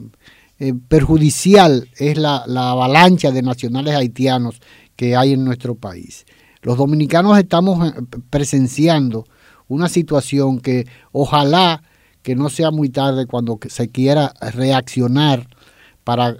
[0.59, 4.61] eh, perjudicial es la, la, avalancha de nacionales haitianos
[4.95, 6.27] que hay en nuestro país.
[6.61, 7.91] Los dominicanos estamos
[8.29, 9.25] presenciando
[9.67, 11.81] una situación que ojalá
[12.21, 15.47] que no sea muy tarde cuando se quiera reaccionar
[16.03, 16.37] para,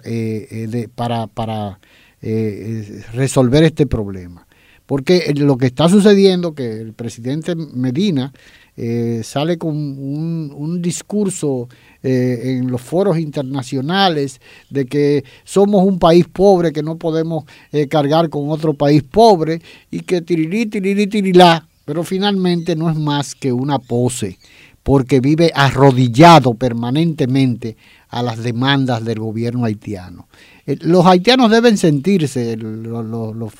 [0.94, 1.80] para, para
[2.22, 4.46] eh, resolver este problema.
[4.84, 8.32] Porque lo que está sucediendo, que el presidente Medina
[8.76, 11.68] eh, sale con un, discurso
[12.02, 17.44] eh, en los foros internacionales de que somos un país pobre, que no podemos
[17.88, 23.34] cargar con otro país pobre y que tirirí, tirirí, tirilá, pero finalmente no es más
[23.34, 24.38] que una pose,
[24.82, 27.76] porque vive arrodillado permanentemente
[28.08, 30.26] a las demandas del gobierno haitiano.
[30.70, 33.52] Eh, los haitianos deben sentirse, los,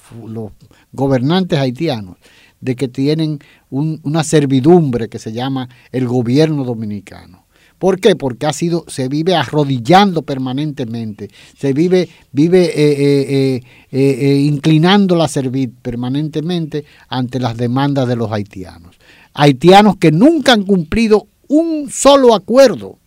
[0.92, 2.16] gobernantes haitianos,
[2.60, 7.46] de que tienen una servidumbre que se llama el gobierno dominicano.
[7.78, 8.14] ¿Por qué?
[8.14, 15.70] Porque ha sido, se vive arrodillando permanentemente, se vive, vive eh, eh, inclinando la cerviz
[15.80, 18.96] permanentemente ante las demandas de los haitianos.
[19.32, 22.99] Haitianos que nunca han cumplido un solo acuerdo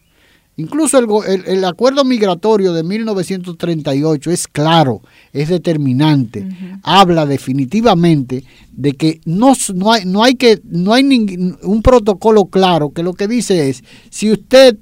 [0.55, 6.47] Incluso el, acuerdo migratorio de 1938 es claro, es determinante,
[6.83, 12.91] habla definitivamente de que no, no, hay, no hay, que, no hay un protocolo claro
[12.91, 14.77] que lo que dice es, si usted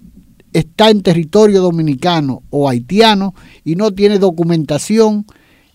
[0.51, 5.25] está en territorio dominicano o haitiano y no tiene documentación,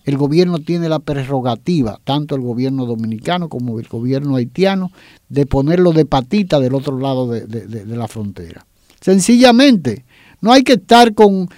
[0.05, 4.91] el gobierno tiene la prerrogativa, tanto el gobierno dominicano como el gobierno haitiano,
[5.27, 8.67] de ponerlo de patita del otro lado de la frontera.
[9.01, 10.05] Sencillamente,
[10.39, 11.49] no hay que estar con,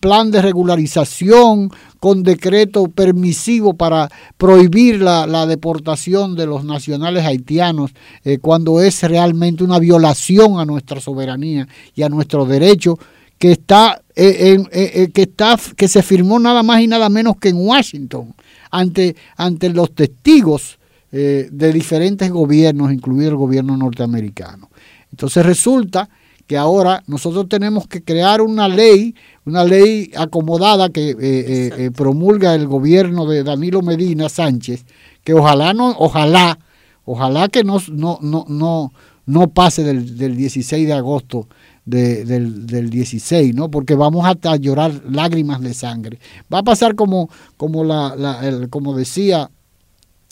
[0.00, 7.90] plan de regularización, con decreto permisivo para prohibir la, deportación de los nacionales haitianos
[8.24, 12.98] eh, cuando es realmente una violación a nuestra soberanía y a nuestro derecho
[13.36, 17.48] que está, eh, eh, que está que se firmó nada más y nada menos que
[17.48, 18.34] en Washington
[18.70, 20.78] ante, ante los testigos
[21.10, 24.70] de diferentes gobiernos, incluido el gobierno norteamericano.
[25.10, 26.08] Entonces resulta
[26.50, 31.90] que ahora nosotros tenemos que crear una ley, una ley acomodada que eh, eh, eh,
[31.92, 34.84] promulga el gobierno de Danilo Medina Sánchez,
[35.22, 36.58] que ojalá no, ojalá,
[37.04, 38.92] ojalá que no, no, no,
[39.26, 41.46] no, pase del, 16 de agosto
[41.84, 43.70] del, 16, ¿no?
[43.70, 46.18] Porque vamos a llorar lágrimas de sangre.
[46.52, 49.52] Va a pasar como, como, la, como decía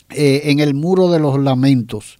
[0.09, 2.19] en el muro de los lamentos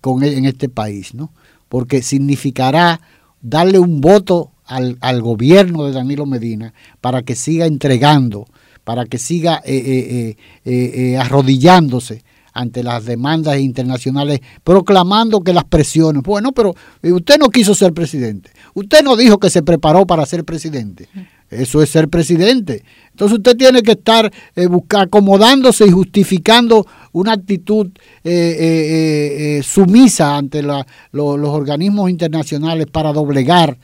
[0.00, 1.32] con, en este país, ¿no?
[1.68, 3.00] Porque significará
[3.40, 8.46] darle un voto al, gobierno de Danilo Medina para que siga entregando,
[8.84, 16.22] para que siga eh, eh, eh, arrodillándose ante las demandas internacionales, proclamando que las presiones,
[16.22, 20.44] bueno, pero usted no quiso ser presidente, usted no dijo que se preparó para ser
[20.44, 21.08] presidente.
[21.50, 22.82] Eso es ser presidente.
[23.10, 26.86] Entonces usted tiene que estar eh, acomodándose y justificando
[27.18, 27.88] una actitud
[28.24, 33.78] eh, eh, sumisa ante los organismos internacionales para doblegar,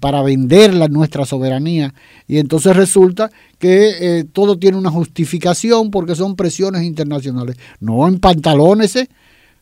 [0.00, 1.94] para vender nuestra soberanía.
[2.26, 7.56] Y entonces resulta que todo tiene una justificación porque son presiones internacionales.
[7.80, 8.96] No en pantalones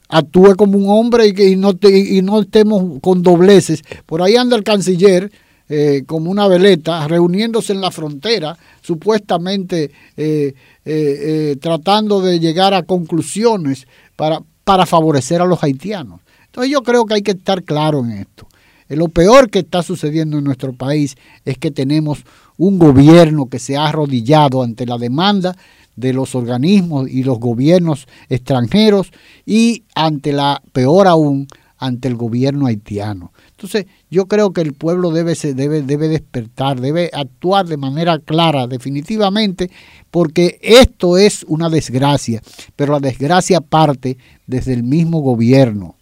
[0.08, 3.82] actúe como un hombre y, que, no, y no estemos con dobleces.
[4.06, 5.32] Por ahí anda el canciller
[5.68, 12.82] eh, como una veleta, reuniéndose en la frontera, supuestamente eh, eh, tratando de llegar a
[12.82, 16.20] conclusiones para, para favorecer a los haitianos.
[16.46, 18.46] Entonces yo creo que hay que estar claro en esto.
[18.88, 22.24] Lo peor que está sucediendo en nuestro país es que tenemos
[22.58, 25.56] un gobierno que se ha arrodillado ante la demanda
[25.96, 29.12] de los organismos y los gobiernos extranjeros
[29.46, 31.46] y ante la, peor aún,
[31.82, 33.32] ante el gobierno haitiano.
[33.50, 38.68] Entonces, yo creo que el pueblo debe, debe, debe despertar, debe actuar de manera clara,
[38.68, 39.68] definitivamente,
[40.12, 42.40] porque esto es una desgracia,
[42.76, 44.16] pero la desgracia parte
[44.46, 45.96] desde el mismo gobierno.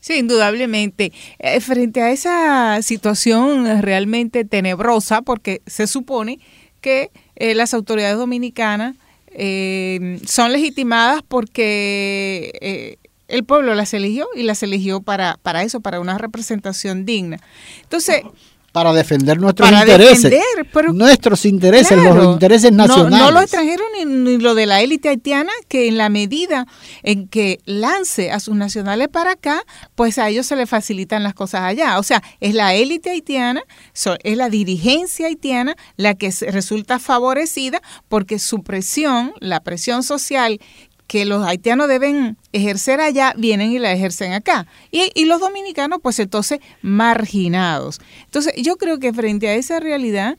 [0.00, 1.12] Sí, indudablemente.
[1.38, 6.40] Eh, frente a esa situación realmente tenebrosa, porque se supone
[6.80, 8.96] que eh, las autoridades dominicanas
[9.32, 12.98] eh, son legitimadas porque
[13.30, 17.38] el pueblo las eligió y las eligió para, para eso, para una representación digna.
[17.82, 18.22] Entonces,
[18.72, 20.32] para defender nuestros intereses.
[20.92, 23.18] nuestros intereses, los intereses nacionales.
[23.18, 26.66] No, lo extranjero ni, ni, lo de la élite haitiana, que en la medida
[27.02, 29.64] en que lance a sus nacionales para acá,
[29.96, 31.98] pues a ellos se les facilitan las cosas allá.
[31.98, 33.62] O sea, es la élite haitiana,
[33.92, 40.60] es la dirigencia haitiana la que resulta favorecida porque su presión, la presión social
[41.10, 44.68] que los haitianos deben ejercer allá, vienen y la ejercen acá.
[44.92, 48.00] Y, los dominicanos, pues entonces, marginados.
[48.26, 50.38] Entonces, yo creo que frente a esa realidad,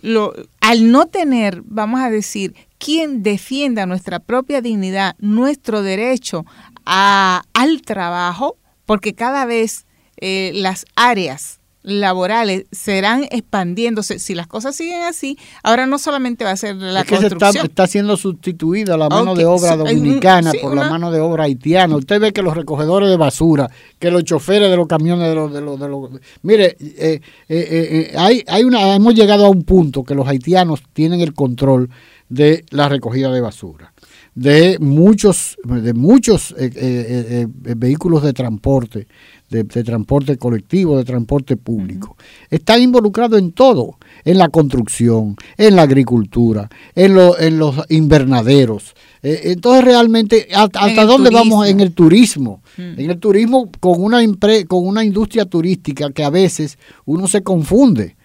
[0.00, 6.46] lo, al no tener, vamos a decir, quien defienda nuestra propia dignidad, nuestro derecho
[6.86, 8.56] a, al trabajo,
[8.86, 9.84] porque cada vez
[10.16, 14.18] eh, las áreas laborales serán expandiéndose.
[14.18, 17.50] Si las cosas siguen así, ahora no solamente va a ser la es que está,
[17.50, 21.96] está, siendo sustituida la mano de obra dominicana por la mano de obra haitiana.
[21.96, 23.70] Usted ve que los recogedores de basura,
[24.00, 25.52] que los choferes de los camiones de los...
[25.52, 26.10] De los, de los
[26.42, 30.82] mire, eh, eh, eh, hay, hay una, hemos llegado a un punto que los haitianos
[30.92, 31.88] tienen el control
[32.28, 33.92] de la recogida de basura
[34.34, 39.06] de muchos de muchos vehículos de transporte
[39.48, 42.16] de, transporte colectivo, de transporte público.
[42.50, 48.94] Están involucrados en todo, en la construcción, en la agricultura, en, en los invernaderos.
[49.22, 52.62] Eh, entonces realmente, ¿hasta, dónde vamos en el turismo?
[52.76, 54.20] En el turismo con una,
[54.68, 58.15] con una industria turística que a veces uno se confunde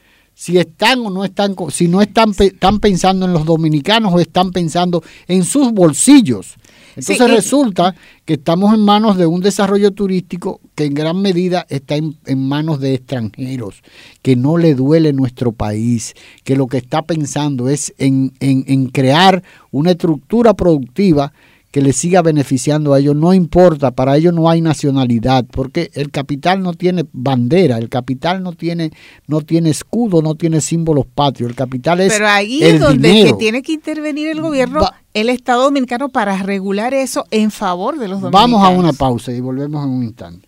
[0.41, 4.49] si están o no están, si no están, están pensando en los dominicanos o están
[4.49, 6.55] pensando en sus bolsillos.
[6.95, 7.93] Entonces resulta
[8.25, 12.17] que estamos en manos de un desarrollo turístico que en gran medida está en,
[12.47, 13.83] manos de extranjeros,
[14.23, 19.43] que no le duele nuestro país, que lo que está pensando es en, en crear
[19.69, 21.33] una estructura productiva
[21.71, 26.11] que les siga beneficiando a ellos, no importa, para ellos no hay nacionalidad, porque el
[26.11, 28.91] capital no tiene bandera, el capital no tiene,
[29.27, 33.61] no tiene escudo, no tiene símbolos patrios, el capital es Pero ahí es donde tiene
[33.61, 34.81] que intervenir el gobierno,
[35.13, 38.51] el Estado Dominicano, para regular eso en favor de los dominicanos.
[38.51, 40.47] Vamos a una pausa y volvemos en un instante.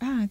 [0.00, 0.26] Ah,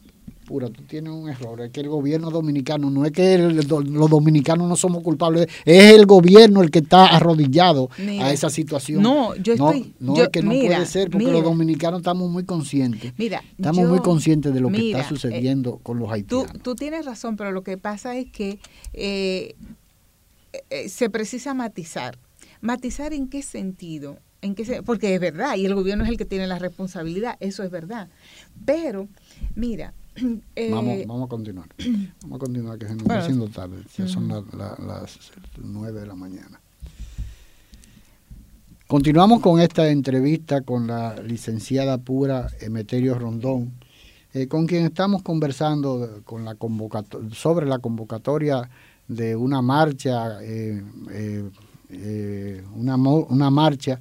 [0.59, 1.61] tú tienes un error.
[1.61, 6.05] Es que el gobierno dominicano, no es que los dominicanos no somos culpables, es el
[6.05, 7.89] gobierno el que está arrodillado
[8.19, 9.01] a esa situación.
[9.01, 9.93] No, yo estoy.
[9.99, 13.13] No, es que no puede ser, porque los dominicanos estamos muy conscientes.
[13.17, 16.51] Mira, estamos muy conscientes de lo que está sucediendo con los haitianos.
[16.53, 18.59] Tú, tú, tienes razón, pero lo que pasa es que
[18.93, 19.55] eh,
[20.69, 22.17] eh, se precisa matizar.
[22.61, 24.17] ¿Matizar en qué sentido?
[24.41, 27.63] ¿En qué porque es verdad, y el gobierno es el que tiene la responsabilidad, eso
[27.63, 28.09] es verdad.
[28.65, 29.07] Pero,
[29.55, 29.93] mira,
[30.55, 31.67] eh, vamos, vamos a continuar.
[32.21, 33.77] Vamos a continuar, que se nos está haciendo tarde.
[33.97, 35.19] Ya son las
[35.57, 36.59] nueve de la mañana.
[38.87, 43.71] Continuamos con esta entrevista con la licenciada pura Emeterio Rondón,
[44.33, 46.57] eh, con quien estamos conversando con la
[47.31, 48.69] sobre la convocatoria
[49.07, 50.83] de una marcha, eh,
[52.75, 53.99] una, una, marcha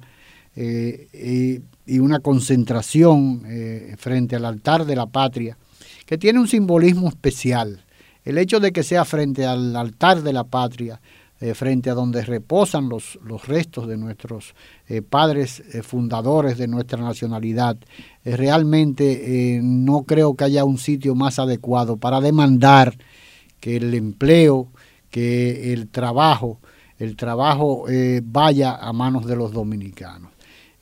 [0.55, 3.43] y una concentración
[3.97, 5.57] frente al altar de la patria
[6.11, 7.85] que tiene un simbolismo especial.
[8.25, 10.99] El hecho de que sea frente al altar de la patria,
[11.39, 14.53] eh, frente a donde reposan los, los restos de nuestros
[14.89, 17.77] eh, padres eh, fundadores de nuestra nacionalidad,
[18.25, 22.93] realmente no creo que haya un sitio más adecuado para demandar
[23.61, 24.67] que el empleo,
[25.11, 26.59] que el trabajo,
[26.99, 27.85] el trabajo
[28.23, 30.29] vaya a manos de los dominicanos.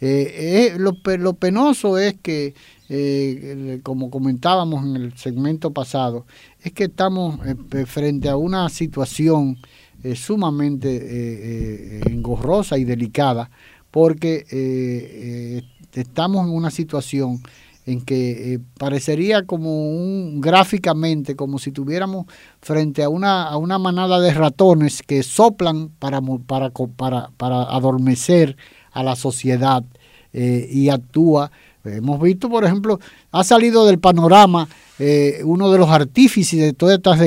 [0.02, 2.56] lo, lo penoso es que
[2.92, 6.26] eh, como comentábamos en el segmento pasado,
[6.60, 9.60] es que estamos eh, frente a una situación
[10.04, 13.52] eh, sumamente engorrosa y delicada,
[13.92, 15.64] porque
[15.94, 17.44] estamos en una situación
[17.86, 22.26] en que parecería como un gráficamente como si tuviéramos
[22.62, 28.58] frente a una, a una manada de ratones que soplan para, para, para, para adormecer
[28.92, 29.84] a la sociedad
[30.32, 31.52] y actúa
[31.86, 33.00] Hemos visto, por ejemplo,
[33.32, 34.68] ha salido del panorama
[34.98, 37.20] eh, uno de los artífices de todas estas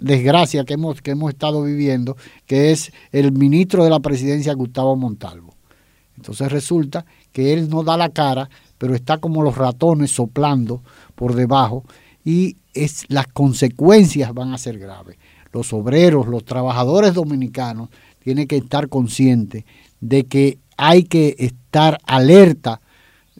[0.00, 4.96] desgracias que hemos, que hemos estado viviendo, que es el ministro de la presidencia, Gustavo
[4.96, 5.54] Montalvo.
[6.16, 10.82] Entonces resulta que él no da la cara, pero está como los ratones soplando
[11.14, 11.84] por debajo
[12.24, 15.16] y es, las consecuencias van a ser graves.
[15.52, 19.64] Los obreros, los trabajadores dominicanos tienen que estar conscientes
[20.00, 22.80] de que hay que estar alerta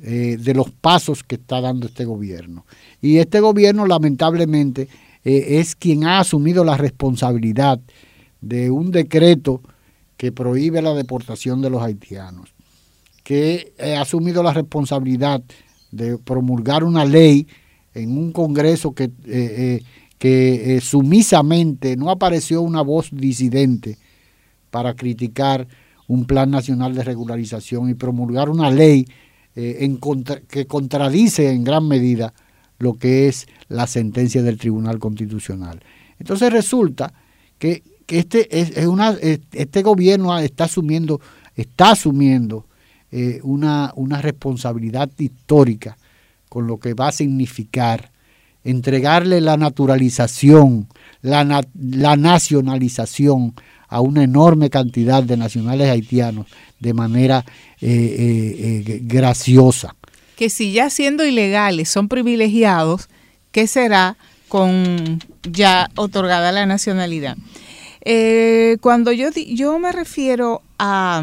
[0.03, 2.65] eh, de los pasos que está dando este gobierno.
[3.03, 4.89] Y este gobierno lamentablemente
[5.25, 7.81] eh, es quien ha asumido la responsabilidad
[8.41, 9.61] de un decreto
[10.17, 12.55] que prohíbe la deportación de los haitianos,
[13.23, 15.43] que ha asumido la responsabilidad
[15.91, 17.47] de promulgar una ley
[17.93, 19.11] en un Congreso que,
[20.19, 23.99] que sumisamente no apareció una voz disidente
[24.71, 25.67] para criticar
[26.07, 29.07] un plan nacional de regularización y promulgar una ley
[29.55, 29.99] en
[30.49, 32.33] que contradice en gran medida
[32.79, 35.81] lo que es la sentencia del Tribunal Constitucional.
[36.19, 37.13] Entonces resulta
[37.59, 39.17] que, este, es, una,
[39.53, 41.21] este gobierno está asumiendo,
[41.55, 42.67] está asumiendo
[43.13, 45.97] eh, una, una responsabilidad histórica
[46.49, 48.11] con lo que va a significar
[48.65, 50.87] entregarle la naturalización,
[51.23, 53.55] la, la, nacionalización
[53.91, 56.47] a una enorme cantidad de nacionales haitianos
[56.79, 57.45] de manera
[57.81, 59.95] eh, eh, graciosa
[60.41, 63.11] que si ya siendo ilegales son privilegiados,
[63.53, 64.17] ¿qué será
[64.49, 67.37] con ya otorgada la nacionalidad?
[68.07, 71.23] Eh, cuando yo, yo me refiero a,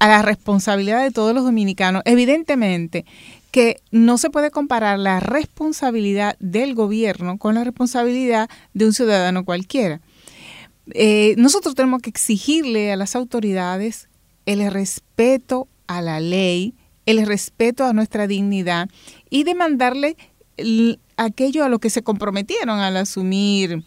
[0.00, 3.04] a la responsabilidad de todos los dominicanos, evidentemente
[3.52, 9.44] que no se puede comparar la responsabilidad del gobierno con la responsabilidad de un ciudadano
[9.44, 10.00] cualquiera.
[10.92, 14.08] Eh, nosotros tenemos que exigirle a las autoridades
[14.46, 16.74] el respeto a la ley,
[17.06, 18.88] el respeto a nuestra dignidad
[19.30, 20.16] y demandarle
[21.16, 23.82] aquello a lo que se comprometieron al asumir,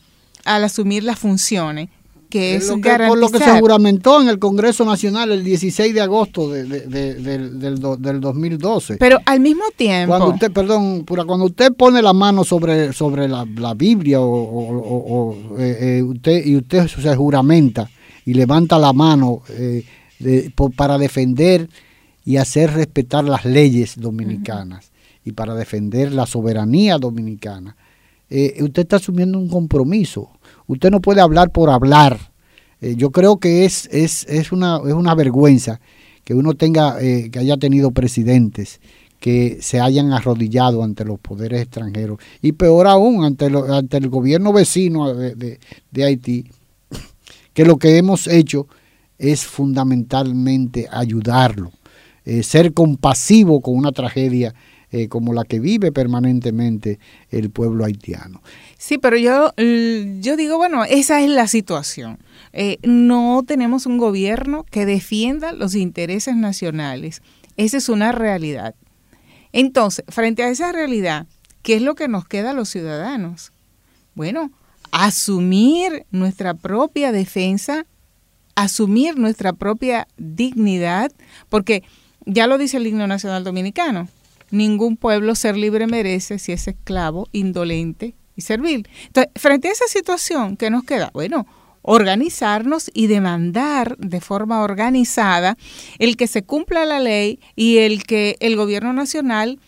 [0.45, 1.89] al asumir las funciones
[2.30, 6.02] que es, lo por lo que se juramentó en el Congreso Nacional el 16 de
[6.02, 8.98] agosto de, del, del, 2012.
[8.98, 10.16] Pero al mismo tiempo...
[10.16, 15.36] Cuando usted, perdón, pura, cuando usted pone la mano sobre, sobre la, la Biblia o,
[15.58, 17.90] eh, eh, usted, y usted se juramenta
[18.26, 19.84] y levanta la mano eh,
[20.76, 21.68] para defender
[22.26, 24.92] y hacer respetar las leyes dominicanas
[25.26, 27.76] y para defender la soberanía dominicana,
[28.30, 30.30] eh, usted está asumiendo un compromiso.
[30.70, 32.32] Usted no puede hablar por hablar.
[32.80, 35.82] Eh, yo creo que es, es, es, una, es una vergüenza
[36.24, 38.80] que uno tenga, eh, que haya tenido presidentes
[39.20, 44.54] que se hayan arrodillado ante los poderes extranjeros y peor aún ante, ante el gobierno
[44.54, 45.60] vecino de,
[45.92, 46.46] de Haití,
[47.54, 48.68] que lo que hemos hecho
[49.18, 51.72] es fundamentalmente ayudarlo
[52.26, 54.54] eh, ser compasivo con una tragedia
[55.08, 56.98] como la que vive permanentemente
[57.30, 58.42] el pueblo haitiano.
[58.82, 62.18] Sí, pero yo, yo digo, bueno, esa es la situación.
[62.54, 67.22] Eh, no tenemos un gobierno que defienda los intereses nacionales.
[67.58, 68.76] Esa es una realidad.
[69.52, 71.28] Entonces, frente a esa realidad,
[71.62, 73.52] ¿qué es lo que nos queda a los ciudadanos?
[74.16, 74.50] Bueno,
[74.92, 77.86] asumir nuestra propia defensa,
[78.56, 81.12] asumir nuestra propia dignidad,
[81.50, 81.84] porque
[82.26, 84.08] ya lo dice el himno nacional dominicano.
[84.52, 88.88] Ningún pueblo ser libre merece si es esclavo, indolente y servil.
[89.06, 91.12] Entonces, frente a esa situación, ¿qué nos queda?
[91.14, 91.46] Bueno,
[91.82, 95.58] organizarnos y demandar de forma organizada
[95.98, 99.60] el que se cumpla la ley y el que el gobierno nacional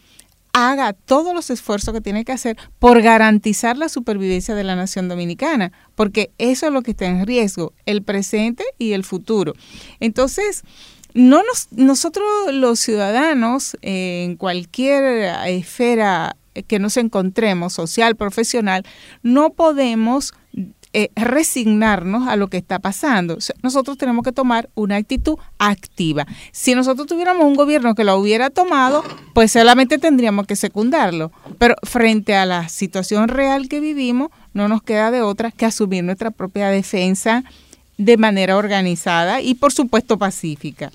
[0.54, 5.08] haga todos los esfuerzos que tiene que hacer por garantizar la supervivencia de la nación
[5.08, 9.54] dominicana, porque eso es lo que está en riesgo, el presente y el futuro.
[10.00, 10.64] Entonces,
[11.14, 16.36] no nos, nosotros los ciudadanos, eh, en cualquier esfera
[16.68, 18.86] que nos encontremos, social, profesional,
[19.24, 20.34] no podemos
[20.94, 23.38] eh, resignarnos a lo que está pasando.
[23.64, 26.28] nosotros tenemos que tomar una actitud activa.
[26.52, 29.02] Si nosotros tuviéramos un gobierno que lo hubiera tomado,
[29.34, 31.32] pues solamente tendríamos que secundarlo.
[31.58, 36.04] Pero frente a la situación real que vivimos, no nos queda de otra que asumir
[36.04, 37.46] nuestra propia defensa
[37.98, 40.92] de manera organizada y por supuesto pacífica.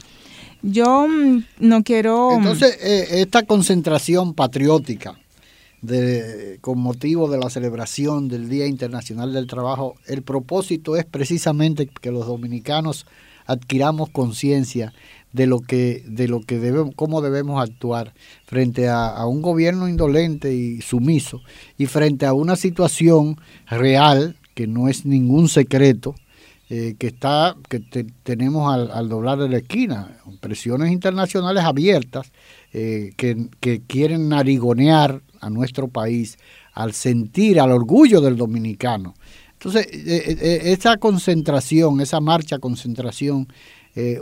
[0.60, 2.32] Yo mm, no quiero...
[2.32, 5.18] Mm, Entonces, eh, esta concentración patriótica
[5.86, 11.86] de, con motivo de la celebración del Día Internacional del Trabajo, el propósito es precisamente
[11.86, 13.06] que los dominicanos
[13.46, 14.92] adquiramos conciencia
[15.32, 18.12] de lo que de lo que debemos cómo debemos actuar
[18.44, 21.42] frente a, un gobierno indolente y sumiso
[21.78, 26.14] y frente a una situación real que no es ningún secreto
[26.68, 27.80] eh, que está que
[28.24, 32.32] tenemos al, doblar de la esquina, presiones internacionales abiertas
[32.72, 36.38] eh, que, quieren narigonear a nuestro país
[36.72, 39.14] al sentir, al orgullo del dominicano.
[39.52, 43.48] Entonces, eh, esa concentración, esa marcha concentración,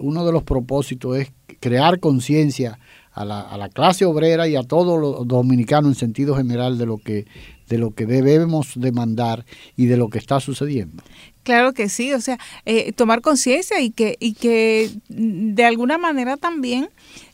[0.00, 2.78] uno de los propósitos es crear conciencia
[3.10, 6.86] a la, a la, clase obrera y a todos los dominicanos en sentido general de
[6.86, 7.26] lo que
[7.68, 9.44] de lo que debemos demandar
[9.76, 11.02] y de lo que está sucediendo.
[11.42, 16.36] Claro que sí, o sea, eh, tomar conciencia y que, y que de alguna manera
[16.36, 16.88] también,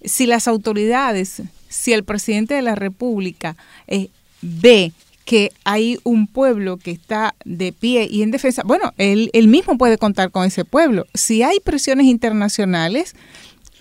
[0.05, 3.57] si las autoridades, si el presidente de la República
[3.87, 4.09] eh,
[4.43, 4.93] ve
[5.25, 9.97] que hay un pueblo que está de pie y en defensa, bueno, él, mismo puede
[9.97, 11.07] contar con ese pueblo.
[11.14, 13.14] Si hay presiones internacionales,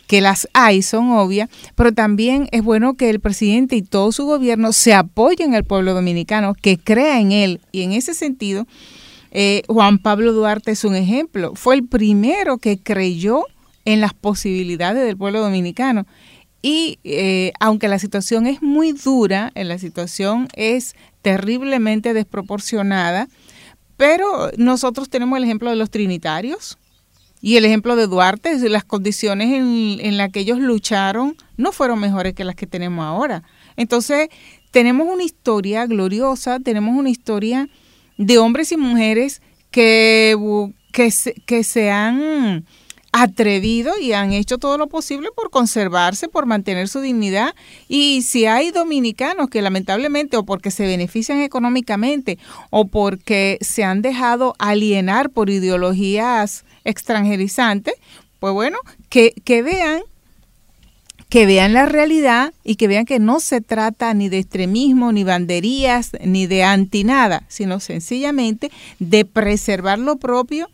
[0.06, 4.26] que las hay, son obvias, pero también es bueno que el presidente y todo su
[4.26, 7.62] gobierno se apoyen al pueblo dominicano, que crea en él.
[7.72, 8.68] Y en ese sentido,
[9.32, 11.54] eh, Juan Pablo Duarte es un ejemplo.
[11.56, 13.46] Fue el primero que creyó
[13.86, 16.06] en las posibilidades del pueblo dominicano.
[16.62, 23.28] Y eh, aunque la situación es muy dura, la situación es terriblemente desproporcionada,
[23.98, 26.78] pero nosotros tenemos el ejemplo de los trinitarios
[27.42, 32.00] y el ejemplo de Duarte, las condiciones en, en las que ellos lucharon no fueron
[32.00, 33.44] mejores que las que tenemos ahora.
[33.78, 34.28] Entonces,
[34.72, 37.70] tenemos una historia gloriosa, tenemos una historia
[38.18, 39.42] de hombres y mujeres
[39.72, 40.36] que,
[40.92, 41.14] que,
[41.46, 42.66] que se han
[43.12, 47.56] atrevido y han hecho todo lo posible por conservarse, por mantener su dignidad.
[47.88, 52.38] Y si hay dominicanos que lamentablemente o porque se benefician económicamente
[52.70, 57.96] o porque se han dejado alienar por ideologías extranjerizantes,
[58.40, 58.78] pues bueno,
[59.10, 60.02] que, que vean
[61.30, 65.24] que vean la realidad y que vean que no se trata ni de extremismo, ni
[65.24, 70.70] banderías, ni de anti nada, sino sencillamente de preservar lo propio,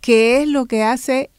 [0.00, 1.30] que es lo que hace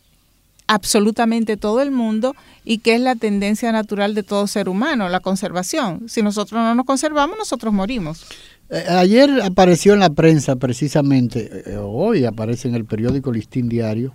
[0.68, 5.22] absolutamente todo el mundo y que es la tendencia natural de todo ser humano, la
[5.22, 6.03] conservación.
[6.07, 8.26] Si nosotros no nos conservamos, nosotros morimos.
[8.70, 14.13] Eh, ayer apareció en la prensa precisamente, eh, hoy aparece en el periódico Listín Diario,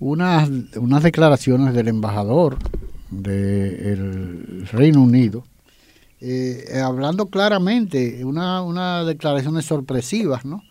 [0.00, 2.56] unas, unas declaraciones del embajador
[3.10, 5.44] del Reino Unido,
[6.20, 10.62] eh, hablando claramente, una, unas declaraciones sorpresivas, ¿no?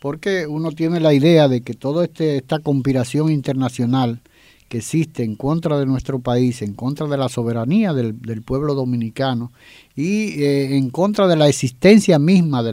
[0.00, 4.20] Porque uno tiene la idea de que toda este, esta conspiración internacional
[4.68, 9.52] que existe en contra de nuestro país, en contra de la soberanía del, pueblo dominicano
[9.94, 12.72] y eh, en contra de la existencia misma de,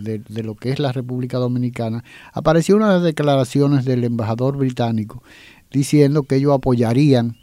[0.00, 5.22] de, lo que es la República Dominicana, apareció unas declaraciones del embajador británico
[5.70, 7.36] diciendo que ellos apoyarían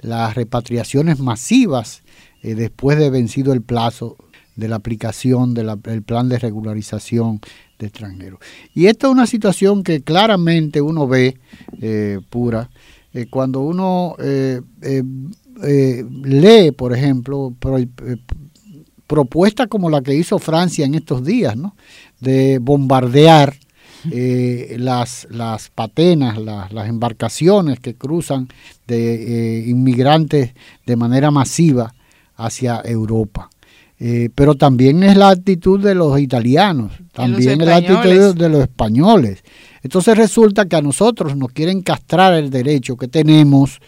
[0.00, 2.02] las repatriaciones masivas
[2.42, 4.16] eh, después de vencido el plazo
[4.56, 7.40] de la aplicación del plan de regularización
[7.78, 8.40] de extranjeros.
[8.74, 11.38] Y esta es una situación que claramente uno ve
[11.80, 12.70] eh, pura
[13.12, 17.52] eh, cuando uno eh, eh, lee, por ejemplo,
[19.06, 21.74] propuestas como la que hizo Francia en estos días, ¿no?
[22.20, 23.54] de bombardear
[24.78, 28.48] las, las patenas, las, las, embarcaciones que cruzan
[28.86, 30.52] de inmigrantes
[30.86, 31.92] de manera masiva
[32.36, 33.50] hacia Europa.
[34.34, 39.42] pero también es la actitud de los italianos, también es la actitud de los españoles.
[39.82, 43.80] Entonces resulta que a nosotros nos quieren castrar el derecho que tenemos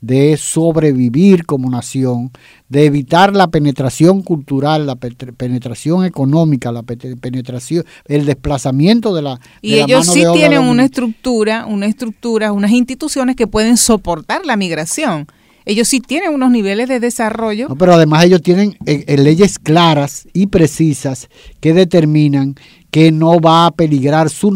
[0.00, 2.30] de sobrevivir como nación,
[2.68, 9.74] de evitar la penetración cultural, la penetración económica, la penetración, el desplazamiento de la y
[9.74, 15.26] ellos sí tienen una estructura, una estructura, unas instituciones que pueden soportar la migración.
[15.64, 17.68] Ellos sí tienen unos niveles de desarrollo.
[17.76, 21.28] pero además ellos tienen eh, eh, leyes claras y precisas
[21.60, 22.56] que determinan
[22.90, 24.52] que no va a peligrar su,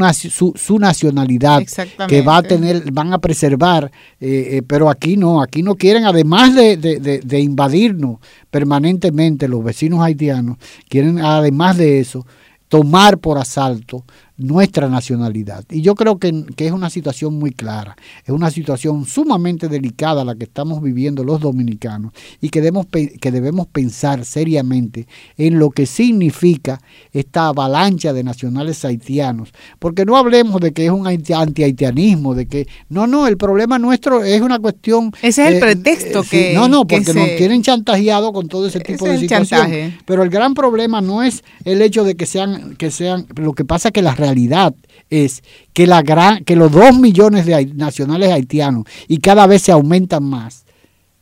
[0.57, 1.63] su, nacionalidad,
[2.09, 6.05] que va a tener, van a preservar, eh, eh, pero aquí no, aquí no quieren,
[6.05, 8.19] además de, de invadirnos
[8.51, 12.27] permanentemente los vecinos haitianos, quieren además de eso
[12.69, 14.05] tomar por asalto
[14.37, 15.65] nuestra nacionalidad.
[15.71, 20.35] Y yo creo que, es una situación muy clara, es una situación sumamente delicada la
[20.35, 25.07] que estamos viviendo los dominicanos y que debemos, que debemos pensar seriamente
[25.37, 26.81] en lo que significa
[27.13, 32.67] esta avalancha de nacionales haitianos, porque no hablemos de que es un anti-haitianismo, de que
[32.89, 35.13] no, no, el problema nuestro es una cuestión...
[35.23, 36.55] Ese es el eh, pretexto eh, que...
[36.55, 39.95] no, no, porque nos tienen chantajeado con todo ese tipo de situaciones.
[40.05, 43.65] Pero el gran problema no es el hecho de que sean, que sean, lo que
[43.65, 44.75] pasa es que las realidad
[45.11, 49.73] es que, la gran, que los dos millones de nacionales haitianos y cada vez se
[49.73, 50.65] aumentan más,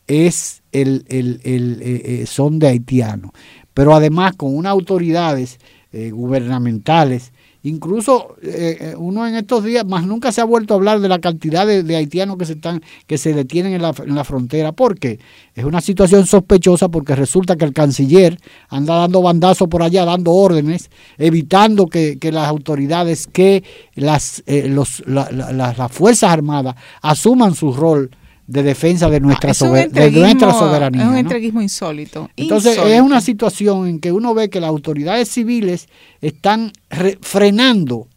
[0.07, 3.33] es el, el, el eh, eh, son de haitianos.
[3.75, 5.59] Pero además con unas autoridades
[5.93, 7.33] eh, gubernamentales
[7.65, 11.09] Incluso eh, eh, uno en estos días, más nunca se ha vuelto a hablar de
[11.09, 14.73] la cantidad de, haitianos que se están, que se detienen en la, en la frontera.
[14.73, 15.21] ¿Por qué?
[15.55, 18.39] Es una situación sospechosa porque resulta que el canciller
[18.69, 23.63] anda dando bandazos por allá, dando órdenes, evitando que, las autoridades, que
[23.95, 28.11] las, eh, los, las Fuerzas Armadas asuman su rol
[28.47, 31.03] de defensa de nuestra, de nuestra soberanía.
[31.03, 32.29] Es un entreguismo insólito.
[32.37, 35.89] Entonces es una situación en que uno ve que las autoridades civiles
[36.21, 36.73] están
[37.21, 38.09] frenando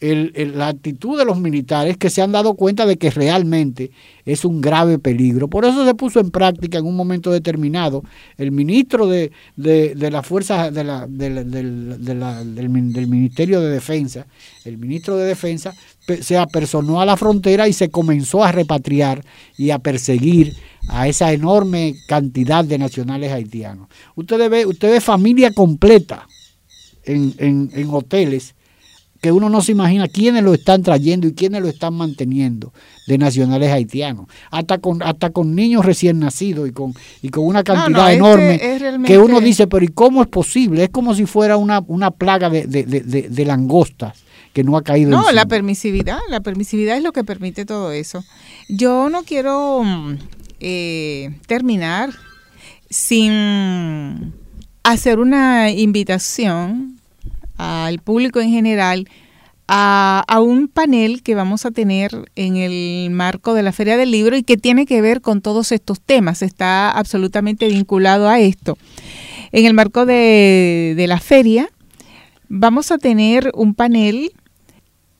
[0.00, 3.90] la actitud de los militares que se han dado cuenta de que realmente
[4.24, 5.48] es un grave peligro.
[5.48, 8.02] Por eso se puso en práctica en un momento determinado
[8.38, 14.26] el ministro de, de, de la Fuerza de del, del, Ministerio de Defensa,
[14.64, 15.74] el ministro de Defensa
[16.22, 19.22] se apersonó a la frontera y se comenzó a repatriar
[19.58, 20.54] y a perseguir
[20.88, 23.88] a esa enorme cantidad de nacionales haitianos.
[24.16, 26.26] Usted ve, usted ve familia completa
[27.04, 28.54] en, en hoteles
[29.20, 32.72] que uno no se imagina quiénes lo están trayendo y quiénes lo están manteniendo
[33.06, 37.62] de nacionales haitianos, hasta con hasta con niños recién nacidos y con y con una
[37.62, 38.60] cantidad enorme
[39.04, 40.84] que uno dice, pero ¿y cómo es posible?
[40.84, 44.16] Es como si fuera una, una plaga de, de, de, langostas
[44.52, 45.10] que no ha caído.
[45.10, 48.24] No, la permisividad, la permisividad es lo que permite todo eso.
[48.68, 50.18] Yo no quiero mm,
[50.60, 52.10] eh, terminar
[52.88, 54.32] sin
[54.82, 56.99] hacer una invitación
[57.60, 59.06] al público en general
[59.72, 64.36] a, un panel que vamos a tener en el marco de la Feria del Libro
[64.36, 68.76] y que tiene que ver con todos estos temas, está absolutamente vinculado a esto.
[69.52, 71.68] En el marco de, la feria
[72.48, 74.32] vamos a tener un panel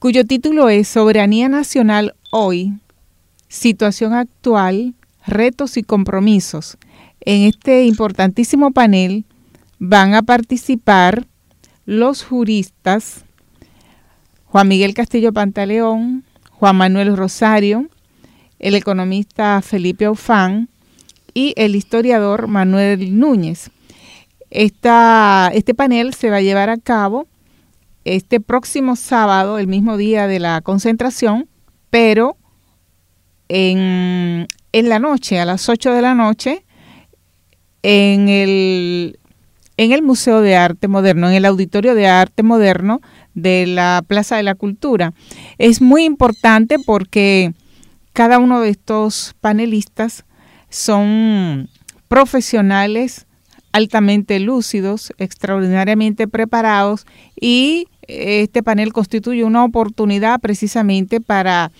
[0.01, 2.73] cuyo título es Soberanía Nacional hoy,
[3.47, 4.95] situación actual,
[5.27, 6.77] retos y compromisos.
[7.21, 9.27] En este importantísimo panel
[9.79, 11.27] van a participar
[11.87, 13.25] los juristas
[14.51, 17.89] Juan Miguel Castillo Pantaleón, Juan Manuel Rosario,
[18.59, 20.69] el economista Felipe Aufán
[21.35, 23.71] y el historiador Manuel Núñez.
[24.51, 27.29] este panel se va a llevar a cabo
[28.05, 31.49] este próximo sábado, el mismo día de la concentración,
[31.89, 32.37] pero
[33.49, 36.65] en, en la noche, a las 8 de la noche,
[37.85, 39.20] en el
[39.81, 43.01] en el Museo de Arte Moderno, en el Auditorio de Arte Moderno
[43.33, 45.15] de la Plaza de la Cultura.
[45.57, 47.55] Es muy importante porque
[48.13, 50.27] cada uno de estos panelistas
[50.69, 51.71] son
[52.09, 53.27] profesionales
[53.73, 57.07] altamente lúcidos, extraordinariamente preparados
[57.41, 61.73] y este panel constituye una oportunidad precisamente para,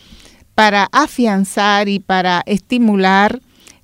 [0.55, 3.43] para afianzar y para estimular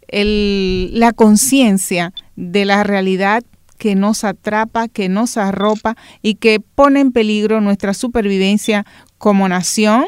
[0.09, 3.43] la conciencia de la realidad
[3.77, 8.85] que nos atrapa, que nos arropa y que pone en peligro nuestra supervivencia
[9.18, 10.05] como nación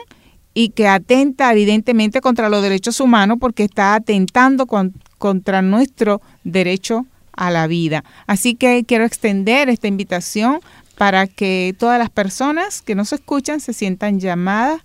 [0.55, 4.67] y que atenta evidentemente contra los derechos humanos porque está atentando
[5.19, 8.03] contra nuestro derecho a la vida.
[8.27, 10.61] Así que quiero extender esta invitación
[10.97, 14.83] para que todas las personas que nos escuchan se sientan llamadas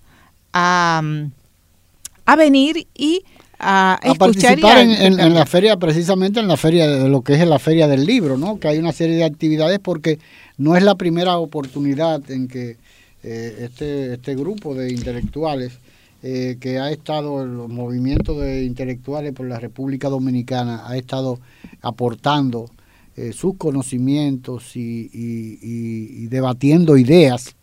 [0.52, 1.02] a,
[2.24, 3.24] a venir y
[3.64, 7.88] a, participar en, la feria, precisamente en la feria de lo que es la feria
[7.88, 8.60] del libro, ¿no?
[8.60, 10.18] Que hay una serie de actividades porque
[10.58, 12.76] no es la primera oportunidad en que
[13.22, 15.72] eh, este, este grupo de intelectuales
[16.22, 21.40] eh, que ha estado en los movimientos de intelectuales por la República Dominicana ha estado
[21.80, 22.70] aportando
[23.16, 27.54] eh, sus conocimientos y, debatiendo ideas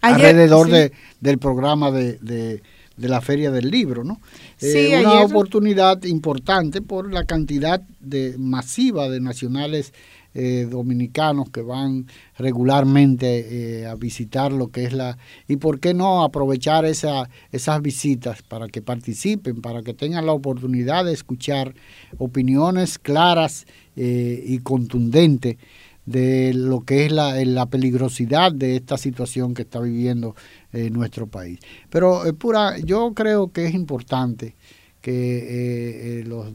[0.00, 2.62] alrededor de, del programa de de
[2.96, 4.20] la Feria del Libro, ¿no?
[4.60, 9.92] Eh, una oportunidad importante por la cantidad de masiva de nacionales
[10.34, 12.06] eh, dominicanos que van
[12.38, 15.18] regularmente eh, a visitar lo que es la...
[15.46, 20.32] y por qué no aprovechar esa, esas visitas para que participen, para que tengan la
[20.32, 21.74] oportunidad de escuchar
[22.18, 25.58] opiniones claras y contundentes
[26.06, 30.34] de lo que es la, la, peligrosidad de esta situación que está viviendo
[30.74, 31.58] eh, nuestro país.
[31.90, 34.54] Pero eh, pura, yo creo que es importante
[35.02, 36.46] que, eh, los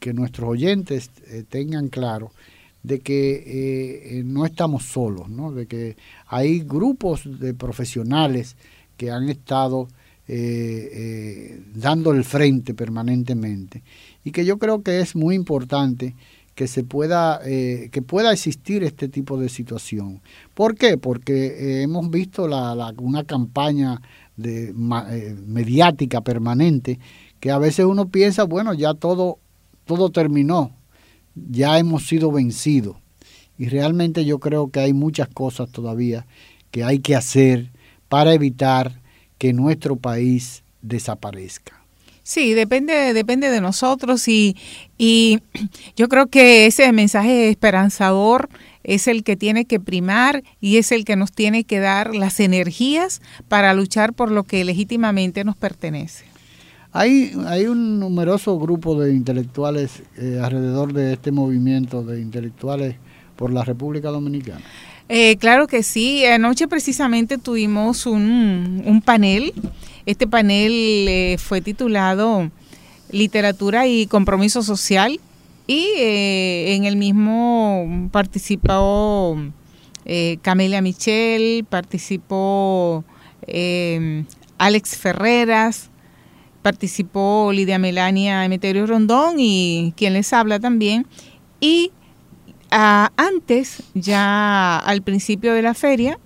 [0.00, 1.10] que nuestros oyentes
[1.50, 2.32] tengan claro
[2.82, 5.52] de que no estamos solos, ¿no?
[5.52, 5.96] de que
[6.26, 8.56] hay grupos de profesionales
[8.96, 9.88] que han estado
[11.74, 13.84] dando el frente permanentemente
[14.24, 16.16] y que yo creo que es muy importante
[16.54, 20.20] que se pueda eh, que pueda existir este tipo de situación.
[20.54, 20.96] ¿Por qué?
[20.98, 24.00] Porque eh, hemos visto una campaña
[24.36, 26.98] de, eh, mediática permanente
[27.40, 29.38] que a veces uno piensa, bueno, ya todo
[29.84, 30.70] todo terminó,
[31.34, 32.96] ya hemos sido vencidos.
[33.58, 36.26] Y realmente yo creo que hay muchas cosas todavía
[36.70, 37.70] que hay que hacer
[38.08, 39.00] para evitar
[39.38, 41.83] que nuestro país desaparezca.
[42.24, 44.56] Sí, depende, depende de nosotros y,
[44.96, 45.40] y
[45.96, 48.48] yo creo que ese mensaje esperanzador
[48.82, 52.40] es el que tiene que primar y es el que nos tiene que dar las
[52.40, 56.24] energías para luchar por lo que legítimamente nos pertenece.
[56.92, 62.96] Hay, hay un numeroso grupo de intelectuales eh, alrededor de este movimiento de intelectuales
[63.36, 64.62] por la República Dominicana.
[65.10, 66.24] Eh, claro que sí.
[66.24, 69.52] Anoche precisamente tuvimos un, un panel
[70.06, 72.50] este panel eh, fue titulado
[73.10, 75.20] Literatura y Compromiso Social
[75.66, 79.38] y eh, en el mismo participó
[80.04, 83.04] eh, Camelia Michel, participó
[84.58, 85.90] Alex Ferreras,
[86.62, 91.06] participó Lidia Melania Emeterio Rondón y quien les habla también.
[91.60, 91.92] Y
[92.70, 96.18] ah, antes, ya al principio de la feria,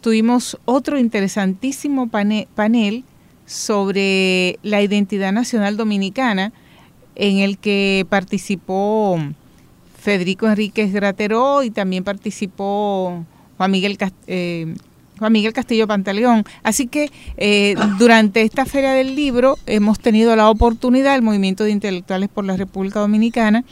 [0.00, 3.04] tuvimos otro interesantísimo panel,
[3.48, 6.52] sobre la identidad nacional dominicana,
[7.16, 9.18] en el que participó
[9.98, 13.24] Federico Enríquez Grateró y también participó
[13.56, 14.74] Juan Miguel eh,
[15.18, 16.44] Juan Miguel Castillo Pantaleón.
[16.62, 21.70] Así que eh, durante esta Feria del Libro hemos tenido la oportunidad, el Movimiento de
[21.70, 23.64] Intelectuales por la República Dominicana,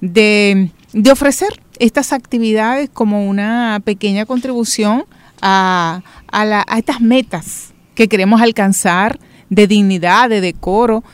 [0.00, 0.70] de,
[1.10, 5.04] ofrecer estas actividades como una pequeña contribución
[5.40, 9.18] a, a estas metas que queremos alcanzar
[9.50, 11.04] de dignidad, de decoro,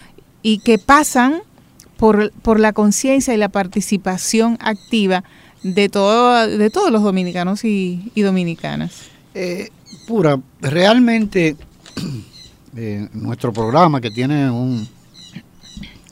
[0.42, 1.42] y que pasan
[1.96, 5.24] por, por la conciencia y la participación activa
[5.62, 9.02] de, todo, de todos los dominicanos y, dominicanas.
[9.34, 9.68] Eh,
[10.06, 11.56] pura, realmente
[12.76, 14.88] eh, nuestro programa que tiene un,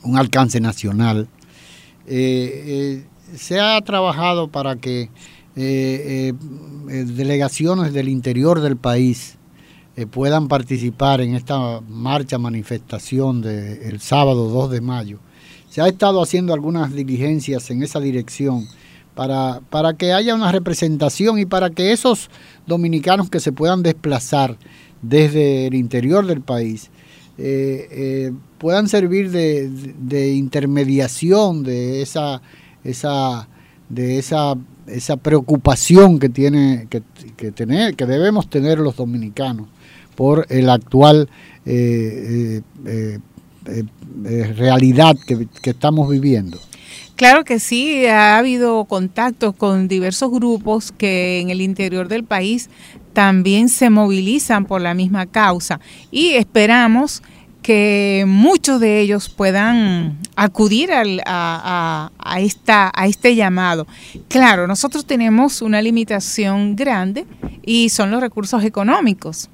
[0.03, 1.27] un alcance nacional,
[2.05, 3.03] eh,
[3.35, 5.09] se ha trabajado para que
[5.55, 9.36] delegaciones del interior del país
[10.05, 15.19] puedan participar en esta marcha manifestación del sábado 2 de mayo.
[15.69, 18.67] Se ha estado haciendo algunas diligencias en esa dirección
[19.15, 22.29] para, para que haya una representación y para que esos
[22.67, 24.57] dominicanos que se puedan desplazar
[25.01, 26.91] desde el interior del país
[27.39, 32.41] eh, eh, puedan servir de, intermediación de esa,
[32.83, 33.47] esa,
[33.89, 34.55] de esa,
[34.87, 39.67] esa preocupación que tiene que, tener, que debemos tener los dominicanos
[40.17, 41.29] por el actual
[41.65, 42.61] eh,
[44.57, 46.57] realidad que, estamos viviendo.
[47.15, 52.69] Claro que sí, ha habido contactos con diversos grupos que en el interior del país
[53.13, 55.79] también se movilizan por la misma causa
[56.11, 57.21] y esperamos
[57.61, 63.85] que muchos de ellos puedan acudir a, esta, a este llamado.
[64.29, 67.25] Claro, nosotros tenemos una limitación grande
[67.63, 69.49] y son los recursos económicos,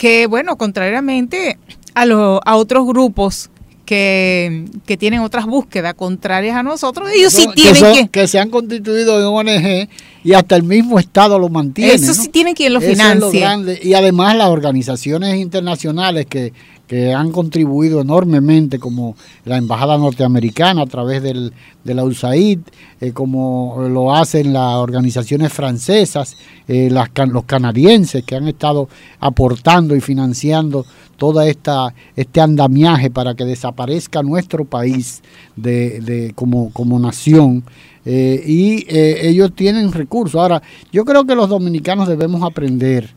[0.00, 1.58] que bueno, contrariamente
[1.94, 3.50] a, a otros grupos
[3.84, 4.64] que,
[4.98, 9.26] tienen otras búsquedas contrarias a nosotros, ellos sí tienen que, que, se han constituido en
[9.26, 9.90] ONG
[10.24, 11.92] y hasta el mismo Estado lo mantiene.
[11.92, 13.46] Eso sí tienen quien lo financie.
[13.82, 16.54] y además las organizaciones internacionales que,
[16.90, 19.14] que han contribuido enormemente, como
[19.44, 21.52] la Embajada Norteamericana a través del,
[21.84, 22.58] de la USAID,
[23.00, 26.36] eh, como lo hacen las organizaciones francesas,
[26.66, 28.88] eh, los canadienses que han estado
[29.20, 30.84] aportando y financiando
[31.16, 35.22] todo este andamiaje para que desaparezca nuestro país
[35.54, 37.62] de, de como, como nación.
[38.04, 40.40] Eh, y ellos tienen recursos.
[40.40, 40.60] Ahora,
[40.90, 43.14] yo creo que los dominicanos debemos aprender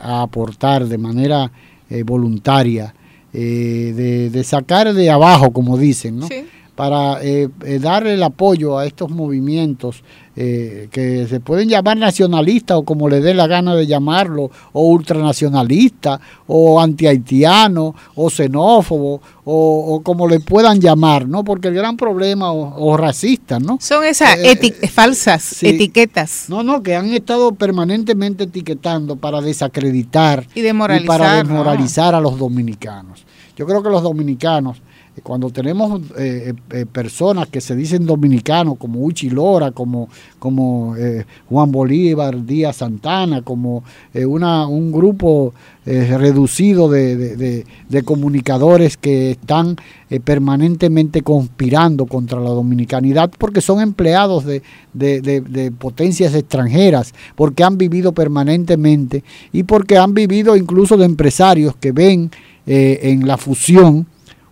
[0.00, 1.52] a aportar de manera
[1.94, 2.94] eh, voluntaria,
[3.32, 6.28] eh, de, sacar de abajo, como dicen, ¿no?
[6.74, 7.48] Para eh,
[7.80, 10.02] darle el apoyo a estos movimientos
[10.36, 14.88] eh, que se pueden llamar nacionalistas o como le dé la gana de llamarlo, o
[14.88, 16.18] ultranacionalistas,
[16.48, 21.44] o antihaitiano, o xenófobo, o, como le puedan llamar, ¿no?
[21.44, 23.78] Porque el gran problema, o, racistas, ¿no?
[23.80, 26.46] Son esas eh, falsas etiquetas.
[26.48, 30.62] No, no, que han estado permanentemente etiquetando para desacreditar y,
[31.06, 33.24] para desmoralizar a los dominicanos.
[33.56, 34.78] Yo creo que los dominicanos
[35.22, 40.08] cuando tenemos eh, eh, personas que se dicen dominicanos, como Uchi Lora, como,
[40.38, 43.84] como eh, Juan Bolívar, Díaz Santana, como
[44.14, 45.54] una, un grupo
[45.84, 47.64] reducido de,
[48.04, 49.76] comunicadores que están
[50.24, 59.22] permanentemente conspirando contra la dominicanidad porque son empleados de, potencias extranjeras, porque han vivido permanentemente
[59.52, 62.30] y porque han vivido incluso de empresarios que ven
[62.66, 64.06] en la fusión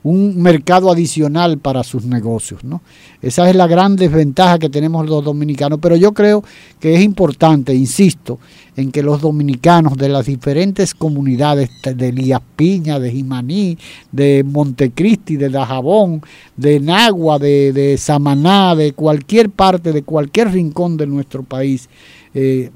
[0.04, 2.64] un mercado adicional para sus negocios.
[2.64, 2.82] ¿no?
[3.20, 6.42] Esa es la gran desventaja que tenemos los dominicanos, pero yo creo
[6.80, 8.38] que es importante, insisto,
[8.76, 13.78] en que los dominicanos de las diferentes comunidades de Elías Piña, de Jimaní,
[14.10, 16.22] de Montecristi, de Dajabón,
[16.56, 21.88] de Nagua, de, Samaná, de cualquier parte, de cualquier rincón de nuestro país,
[22.34, 22.70] eh,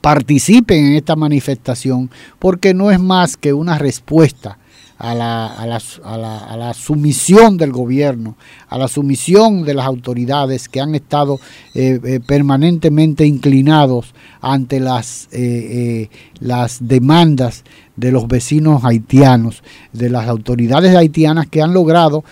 [0.00, 4.58] participen en esta manifestación, porque no es más que una respuesta
[4.98, 8.36] a la, a, la, a, la, a la, sumisión del gobierno,
[8.68, 11.38] a la sumisión de las autoridades que han estado
[11.74, 16.08] eh, eh, permanentemente inclinados ante las, eh,
[16.40, 17.64] las demandas
[17.96, 22.24] de los vecinos haitianos, de las autoridades haitianas que han logrado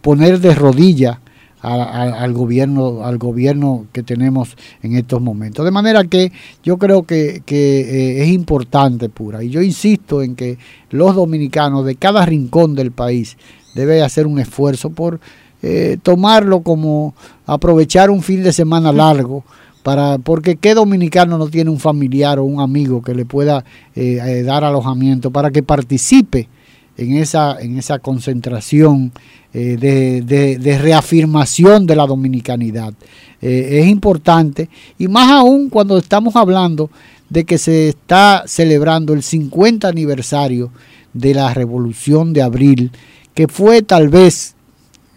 [0.00, 1.18] poner de rodillas
[1.64, 5.64] al gobierno al gobierno que tenemos en estos momentos.
[5.64, 6.30] De manera que
[6.62, 10.58] yo creo que, que es importante, pura, y yo insisto en que
[10.90, 13.36] los dominicanos de cada rincón del país
[13.74, 15.20] debe hacer un esfuerzo por
[15.66, 17.14] eh, tomarlo como
[17.46, 19.44] aprovechar un fin de semana largo.
[19.82, 24.18] Para, porque qué dominicano no tiene un familiar o un amigo que le pueda eh,
[24.22, 26.48] eh, dar alojamiento para que participe
[26.96, 29.12] en esa, en esa concentración
[29.54, 32.92] de, reafirmación de la dominicanidad.
[33.40, 36.90] es importante y más aún cuando estamos hablando
[37.30, 40.70] de que se está celebrando el 50 aniversario
[41.12, 42.90] de la Revolución de Abril,
[43.34, 44.54] que fue tal vez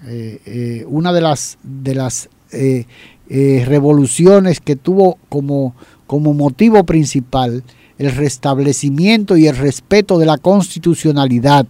[0.06, 2.86] eh, eh, una de las, de las eh,
[3.66, 5.76] revoluciones que tuvo como,
[6.06, 7.64] como motivo principal
[7.98, 11.66] el restablecimiento y el respeto de la constitucionalidad,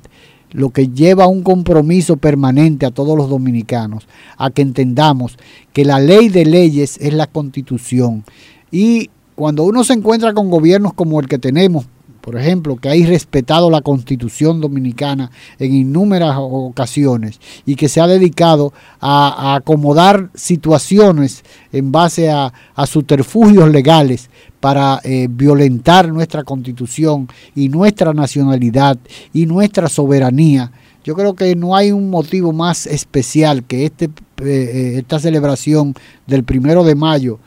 [0.52, 5.38] lo que lleva a un compromiso permanente a todos los dominicanos, a que entendamos
[5.74, 8.24] que la ley de leyes es la constitución.
[8.72, 11.86] Y cuando uno se encuentra con gobiernos como el que tenemos,
[12.28, 18.08] por ejemplo, que ha respetado la constitución dominicana en innumerables ocasiones y que se ha
[18.08, 22.52] dedicado a, acomodar situaciones en base a,
[22.86, 24.30] subterfugios legales
[24.60, 28.97] para eh, violentar nuestra constitución y nuestra nacionalidad
[29.34, 30.72] y nuestra soberanía.
[31.03, 35.93] Yo creo que no hay un motivo más especial que este, eh, eh, esta celebración
[36.26, 37.39] del primero de mayo,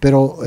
[0.00, 0.38] pero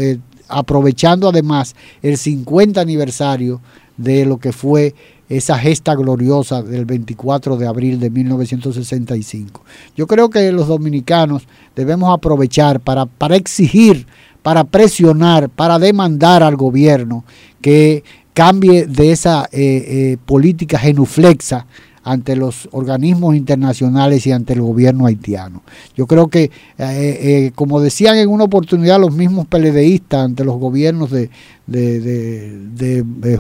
[0.49, 3.61] aprovechando además el 50 aniversario
[3.97, 4.93] de lo que fue
[5.29, 9.63] esa gesta gloriosa del 24 de abril de 1965.
[9.95, 14.05] Yo creo que los dominicanos debemos aprovechar para, para exigir,
[14.45, 17.23] para presionar, para demandar al gobierno
[17.61, 18.03] que
[18.35, 21.65] cambie de esa eh, eh, política genuflexa
[22.03, 25.63] ante los organismos internacionales y ante el gobierno haitiano.
[25.97, 31.09] Yo creo que, eh, como decían en una oportunidad los mismos peledeístas ante los gobiernos
[31.09, 31.31] de,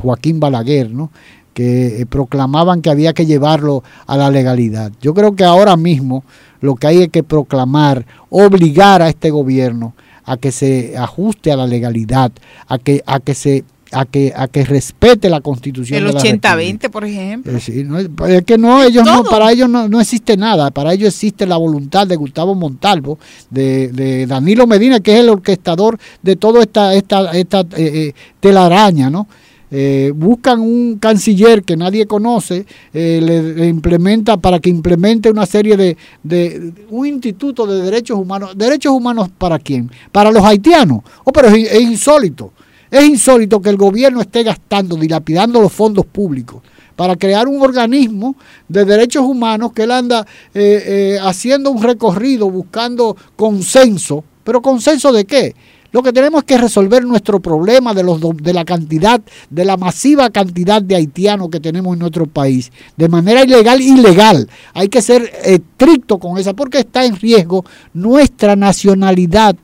[0.01, 1.11] Joaquín Balaguer, ¿no?
[1.53, 4.91] que proclamaban que había que llevarlo a la legalidad.
[5.01, 6.23] Yo creo que ahora mismo
[6.61, 9.93] lo que hay es que proclamar, obligar a este gobierno
[10.25, 12.31] a que se ajuste a la legalidad,
[12.67, 16.05] a que, a que se a que, a que respete la constitución.
[16.05, 17.55] El 80-20, por ejemplo.
[17.55, 22.05] es que no, ellos no, para ellos no, existe nada, para ellos existe la voluntad
[22.07, 23.19] de Gustavo Montalvo,
[23.49, 29.09] de, Danilo Medina, que es el orquestador de toda esta, esta, esta eh, eh, telaraña,
[29.09, 29.27] ¿no?
[29.71, 35.97] Eh, buscan un canciller que nadie conoce, le, implementa para que implemente una serie de,
[36.23, 38.57] de, un instituto de derechos humanos.
[38.57, 39.89] ¿Derechos humanos para quién?
[40.11, 40.99] Para los haitianos.
[41.23, 42.53] Oh, pero es insólito.
[42.91, 46.61] Es insólito que el gobierno esté gastando, dilapidando los fondos públicos
[46.95, 48.35] para crear un organismo
[48.67, 54.23] de derechos humanos que él anda eh, eh, haciendo un recorrido buscando consenso.
[54.43, 55.55] ¿Pero consenso de qué?
[55.95, 59.77] Lo que tenemos es que resolver nuestro problema de, los, de la cantidad, de la
[59.77, 64.49] masiva cantidad de haitianos que tenemos en nuestro país, de manera ilegal, ilegal.
[64.73, 69.55] Hay que ser estricto con esa, porque está en riesgo nuestra nacionalidad,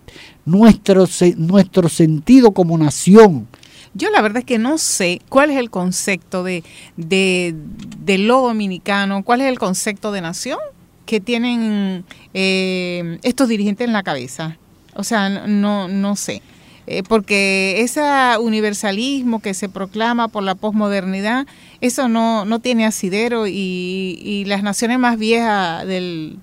[0.45, 1.05] nuestro,
[1.35, 3.49] nuestro sentido como nación.
[3.93, 6.63] Yo la verdad es que no sé cuál es el concepto de,
[6.95, 10.59] de, lo dominicano, cuál es el concepto de nación
[11.05, 14.57] que tienen eh, estos dirigentes en la cabeza.
[14.95, 16.41] O sea, no, no sé.
[16.87, 18.01] Eh, porque ese
[18.39, 21.45] universalismo que se proclama por la posmodernidad,
[21.79, 26.39] eso no, no tiene asidero y, y las naciones más viejas del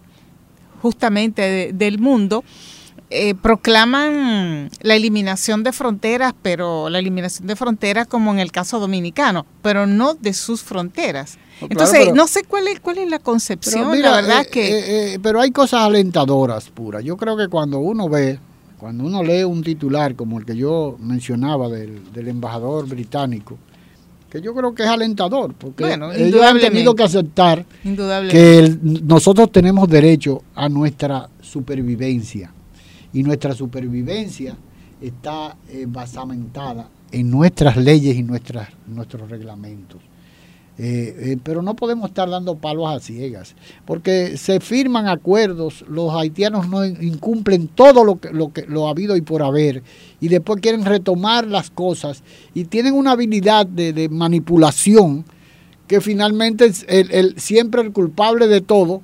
[0.81, 2.45] justamente del mundo
[3.11, 8.79] eh, proclaman la eliminación de fronteras, pero la eliminación de fronteras como en el caso
[8.81, 11.39] dominicano, pero no de sus fronteras.
[11.63, 15.15] Entonces, no sé cuál es cuál es la concepción, la verdad eh, que...
[15.15, 17.01] Eh, pero hay cosas alentadoras, pura.
[17.01, 18.39] Yo creo que cuando uno ve,
[18.77, 23.57] cuando uno lee un titular como el que yo mencionaba del, del embajador británico,
[24.29, 27.65] que yo creo que es alentador, porque ellos han tenido que aceptar
[28.31, 32.53] que nosotros tenemos derecho a nuestra supervivencia
[33.13, 34.57] y nuestra supervivencia
[35.01, 40.01] está eh, basamentada en nuestras leyes y nuestras, nuestros reglamentos.
[40.81, 46.15] Eh, eh, pero no podemos estar dando palos a ciegas, porque se firman acuerdos, los
[46.15, 49.83] haitianos no incumplen todo lo que, lo que lo ha habido y por haber,
[50.21, 52.23] y después quieren retomar las cosas
[52.55, 55.25] y tienen una habilidad de, manipulación
[55.89, 59.03] que finalmente el, siempre el culpable de todo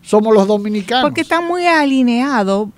[0.00, 1.04] somos los dominicanos.
[1.04, 2.70] Porque está muy alineado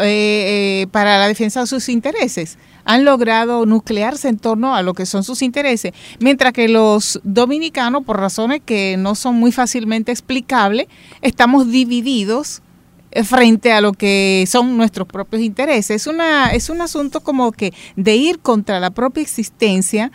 [0.00, 2.58] eh, para la defensa de sus intereses.
[2.84, 8.04] Han logrado nuclearse en torno a lo que son sus intereses, mientras que los dominicanos,
[8.04, 10.86] por razones que no son muy fácilmente explicables,
[11.20, 12.62] estamos divididos
[13.10, 16.02] eh, frente a lo que son nuestros propios intereses.
[16.02, 20.12] Es, una, es un asunto como que de ir contra la propia existencia,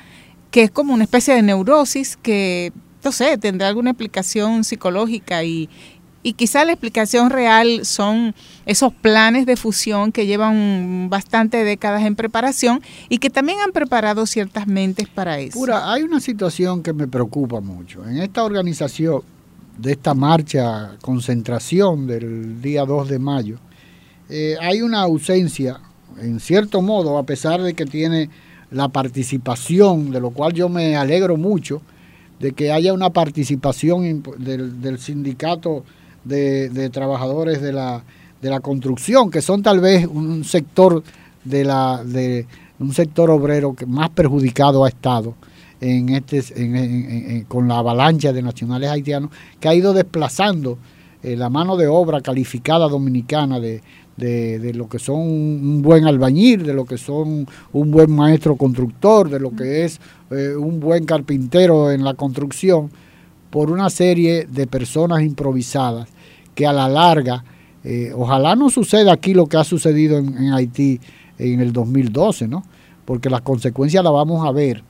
[0.51, 2.71] que es como una especie de neurosis que,
[3.03, 5.69] no sé, tendrá alguna explicación psicológica y,
[6.23, 8.33] y quizá la explicación real son
[8.65, 14.25] esos planes de fusión que llevan bastante décadas en preparación y que también han preparado
[14.25, 15.59] ciertas mentes para eso.
[15.59, 18.07] Pura, hay una situación que me preocupa mucho.
[18.07, 19.21] En esta organización
[19.77, 23.57] de esta marcha, concentración del día 2 de mayo,
[24.29, 25.81] eh, hay una ausencia,
[26.19, 28.29] en cierto modo, a pesar de que tiene
[28.71, 31.81] la participación, de lo cual yo me alegro mucho,
[32.39, 35.83] de que haya una participación del, del sindicato
[36.23, 38.03] de, trabajadores de la,
[38.41, 41.03] de la construcción, que son tal vez un sector
[41.43, 42.45] de la de
[42.79, 45.35] un sector obrero que más perjudicado ha estado
[45.79, 50.77] en este con la avalancha de nacionales haitianos que ha ido desplazando
[51.21, 53.81] eh, la mano de obra calificada dominicana de,
[54.17, 59.29] de, lo que son un buen albañil, de lo que son un buen maestro constructor,
[59.29, 59.99] de lo que es
[60.31, 62.91] eh, un buen carpintero en la construcción,
[63.53, 66.09] por una serie de personas improvisadas
[66.55, 67.43] que a la larga,
[67.83, 70.99] eh, ojalá no suceda aquí lo que ha sucedido en, Haití
[71.37, 72.63] en el 2012, ¿no?
[73.05, 74.83] Porque las consecuencias las vamos a ver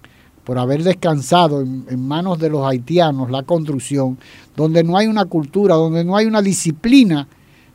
[0.46, 4.18] por haber descansado en, manos de los haitianos la construcción,
[4.56, 7.28] donde no hay una cultura, donde no hay una disciplina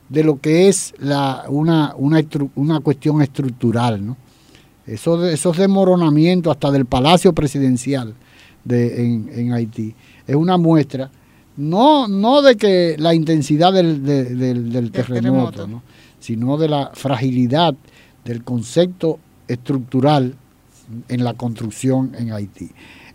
[0.09, 0.95] de lo que es
[1.49, 4.17] una, una, cuestión estructural, ¿no?
[4.87, 8.15] Esos, esos desmoronamientos hasta del Palacio Presidencial
[8.65, 9.93] de, en, en Haití
[10.29, 11.09] es una muestra,
[11.57, 15.67] no, no de que la intensidad del, del, terremoto,
[16.19, 17.73] sino de la fragilidad
[18.23, 20.35] del concepto estructural
[21.07, 22.69] en la construcción en Haití.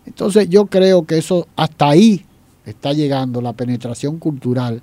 [0.05, 2.25] Entonces yo creo que eso hasta ahí
[2.65, 4.81] está llegando la penetración cultural,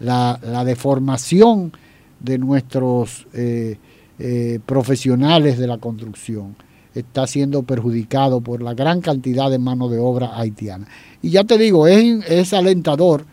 [0.00, 1.72] la, deformación
[2.18, 3.76] de nuestros eh,
[4.18, 6.56] eh, profesionales de la construcción
[6.94, 10.86] está siendo perjudicado por la gran cantidad de mano de obra haitiana.
[11.22, 13.24] Y ya te digo, es, es alentador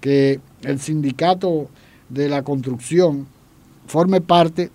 [0.00, 1.68] que el sindicato
[2.08, 3.26] de la construcción
[3.86, 4.70] forme parte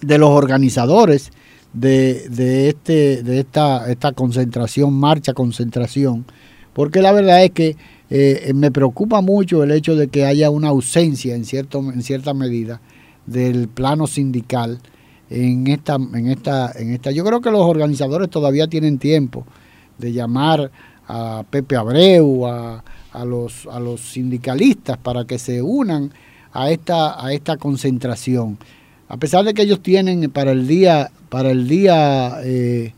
[0.00, 1.30] de los organizadores
[1.72, 6.24] de, de, este, de esta, esta concentración, marcha concentración,
[6.72, 7.76] porque la verdad es que
[8.10, 12.32] eh, me preocupa mucho el hecho de que haya una ausencia en, cierto, en cierta
[12.32, 12.80] medida
[13.26, 14.78] del plano sindical
[15.30, 17.10] en esta, en esta, en esta.
[17.10, 19.44] Yo creo que los organizadores todavía tienen tiempo
[19.98, 20.70] de llamar
[21.06, 26.12] a Pepe Abreu, a, a los, a los sindicalistas para que se unan
[26.52, 28.58] a esta, a esta concentración.
[29.08, 32.92] A pesar de que ellos tienen para el día, para el día eh,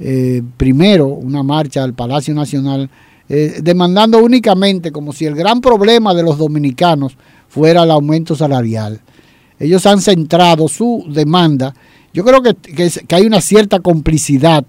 [0.00, 2.88] eh, primero una marcha al Palacio Nacional,
[3.28, 7.16] eh, demandando únicamente como si el gran problema de los dominicanos
[7.48, 9.00] fuera el aumento salarial
[9.58, 11.74] ellos han centrado su demanda.
[12.12, 14.64] Yo creo que, que, hay una cierta complicidad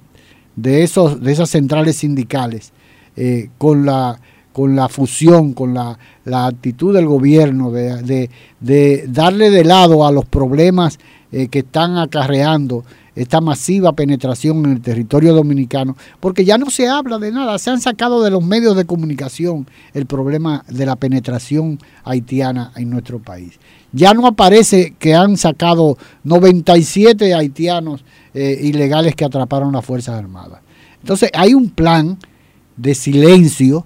[0.55, 2.71] de, esos, de esas centrales sindicales
[3.15, 4.19] eh, con, la,
[4.53, 5.97] con la fusión, con la,
[6.31, 8.29] actitud del gobierno de,
[8.59, 10.99] de, darle de lado a los problemas
[11.31, 12.83] eh, que están acarreando
[13.19, 17.69] esta masiva penetración en el territorio dominicano, porque ya no se habla de nada, se
[17.69, 23.19] han sacado de los medios de comunicación el problema de la penetración haitiana en nuestro
[23.19, 23.59] país.
[23.91, 30.61] Ya no aparece que han sacado 97 haitianos eh, ilegales que atraparon las Fuerzas Armadas.
[31.01, 32.17] Entonces hay un plan
[32.77, 33.85] de silencio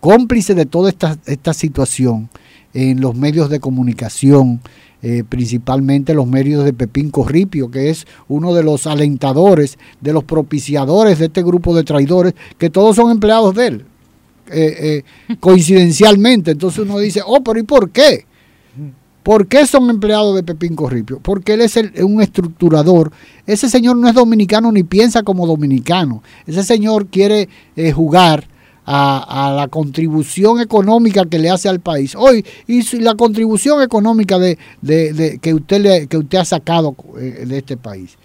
[0.00, 2.28] cómplice de toda esta, esta situación
[2.72, 4.60] en los medios de comunicación,
[5.06, 10.24] eh, principalmente los medios de Pepín Corripio, que es uno de los alentadores, de los
[10.24, 13.84] propiciadores de este grupo de traidores, que todos son empleados de él,
[14.50, 16.52] eh, eh, coincidencialmente.
[16.52, 18.24] Entonces uno dice, oh, pero ¿y por qué?
[19.22, 21.20] ¿Por qué son empleados de Pepín Corripio?
[21.20, 23.12] Porque él es un estructurador.
[23.46, 26.22] Ese señor no es dominicano ni piensa como dominicano.
[26.46, 27.50] Ese señor quiere
[27.92, 28.48] jugar
[28.86, 32.14] a, la contribución económica que le hace al país.
[32.14, 34.58] Hoy, y la contribución económica de,
[35.40, 38.16] que, usted le, que usted ha sacado eh, de este país.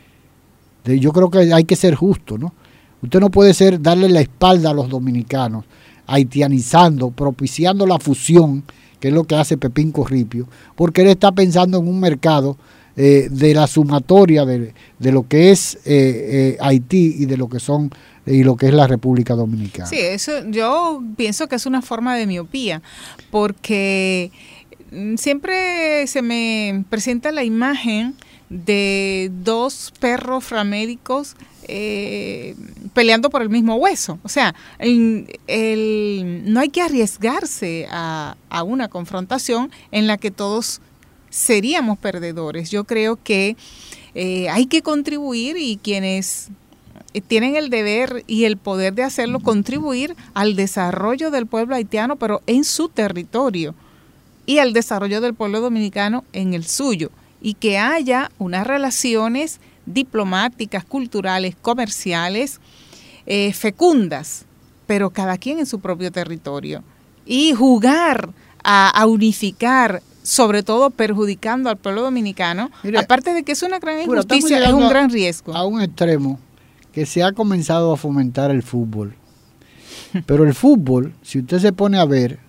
[0.86, 2.54] yo creo que hay que ser justo, ¿no?
[3.02, 5.64] Usted no puede ser darle la espalda a los dominicanos,
[6.06, 8.66] haitianizando, propiciando la fusión,
[9.00, 12.58] que es lo que hace Pepín Corripio, porque él está pensando en un mercado
[12.98, 17.90] eh, de la sumatoria de, lo que es eh, Haití y de lo que son
[18.30, 19.88] y lo que es la República Dominicana.
[19.88, 22.82] Sí, eso yo pienso que es una forma de miopía,
[23.32, 24.32] porque
[24.92, 28.16] mm, siempre se me presenta la imagen
[28.50, 31.36] de dos perros framédicos
[31.68, 32.56] eh,
[32.94, 34.20] peleando por el mismo hueso.
[34.24, 38.36] O sea, no hay que arriesgarse a,
[38.66, 40.82] una confrontación en la que todos
[41.30, 42.72] seríamos perdedores.
[42.72, 43.56] Yo creo que
[44.16, 46.50] eh, hay que contribuir y quienes
[47.28, 52.42] tienen el deber y el poder de hacerlo, contribuir al desarrollo del pueblo haitiano, pero
[52.46, 53.74] en su territorio,
[54.46, 57.12] y al desarrollo del pueblo dominicano en el suyo,
[57.42, 62.60] y que haya unas relaciones diplomáticas, culturales, comerciales,
[63.26, 64.46] eh, fecundas,
[64.86, 66.84] pero cada quien en su propio territorio.
[67.26, 68.30] Y jugar
[68.64, 74.64] a, unificar, sobre todo perjudicando al pueblo dominicano, aparte de que es una gran injusticia,
[74.64, 75.56] es un gran riesgo.
[75.56, 76.40] A un extremo
[76.92, 79.16] que se ha comenzado a fomentar el fútbol.
[80.26, 82.40] Pero el fútbol, si usted se pone a ver,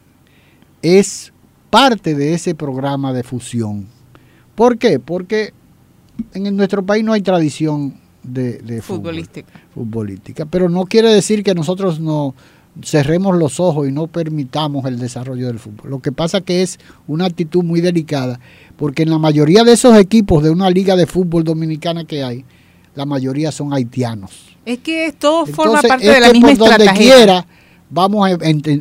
[0.82, 1.32] es
[1.68, 3.86] parte de ese programa de fusión.
[4.54, 4.98] ¿Por qué?
[4.98, 5.52] Porque
[6.34, 9.48] en nuestro país no hay tradición de, futbolística.
[9.74, 10.46] futbolística.
[10.46, 12.34] Pero no quiere decir que nosotros no
[12.82, 15.90] cerremos los ojos y no permitamos el desarrollo del fútbol.
[15.90, 18.40] Lo que pasa que es una actitud muy delicada,
[18.76, 22.44] porque en la mayoría de esos equipos de una liga de fútbol dominicana que hay,
[23.00, 24.30] la mayoría son haitianos.
[24.66, 27.46] Es que todo forma parte de la misma por donde quiera
[27.88, 28.30] vamos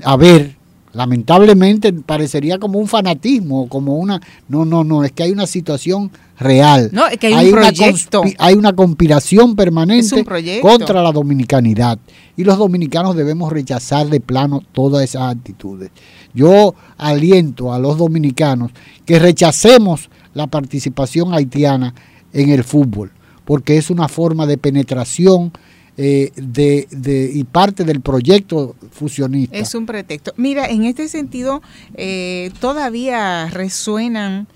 [0.04, 0.60] a ver
[0.92, 4.20] lamentablemente parecería como un fanatismo, como una...
[4.50, 6.90] No, no, no, es que hay una situación real.
[6.92, 8.22] No, es que hay, un proyecto.
[8.22, 10.26] Una hay una conspiración permanente
[10.62, 12.00] contra la dominicanidad.
[12.36, 15.92] Y los dominicanos debemos rechazar de plano todas esas actitudes.
[16.34, 18.72] Yo aliento a los dominicanos
[19.06, 21.94] que rechacemos la participación haitiana
[22.34, 23.12] en el fútbol,
[23.50, 25.52] porque es una forma de penetración
[25.98, 29.58] eh, de, y parte del proyecto fusionista.
[29.58, 30.36] Es un pretexto.
[30.38, 31.64] Mira, en este sentido,
[31.96, 34.48] eh, todavía resuenan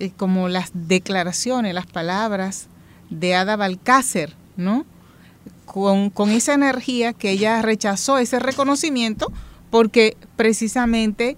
[0.00, 2.68] eh, como las declaraciones, las palabras
[3.10, 4.86] de Ada Balcácer, ¿no?
[5.66, 9.30] Con, con esa energía que ella rechazó ese reconocimiento
[9.68, 11.36] porque precisamente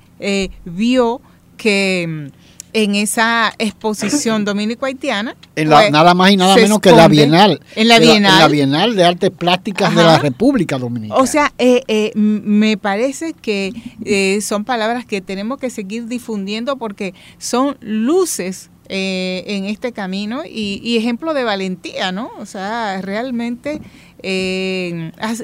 [0.65, 1.21] vio
[1.57, 2.31] que
[2.73, 5.37] en esa exposición dominico-haitiana.
[5.57, 7.61] En pues, nada más y nada menos que la Bienal.
[7.75, 8.39] En la Bienal.
[8.39, 11.21] La, Bienal de Artes Plásticas de la República Dominicana.
[11.21, 13.73] O sea, eh, eh, me parece que
[14.05, 20.81] eh, son palabras que tenemos que seguir difundiendo porque son luces en este camino y,
[20.83, 22.33] y, ejemplo de valentía, ¿no?
[22.41, 23.81] O sea, realmente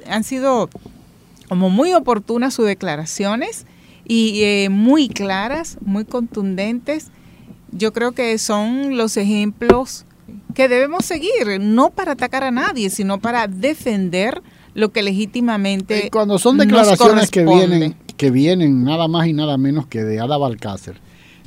[0.04, 0.68] han sido
[1.48, 3.64] como muy oportunas sus declaraciones
[4.04, 7.12] y muy claras, muy contundentes
[7.72, 10.04] yo creo que son los ejemplos
[10.54, 14.42] que debemos seguir, no para atacar a nadie, sino para defender
[14.74, 16.06] lo que legítimamente.
[16.06, 20.20] Y cuando son declaraciones que vienen, que vienen nada más y nada menos que de
[20.20, 21.00] Ada Balcácer,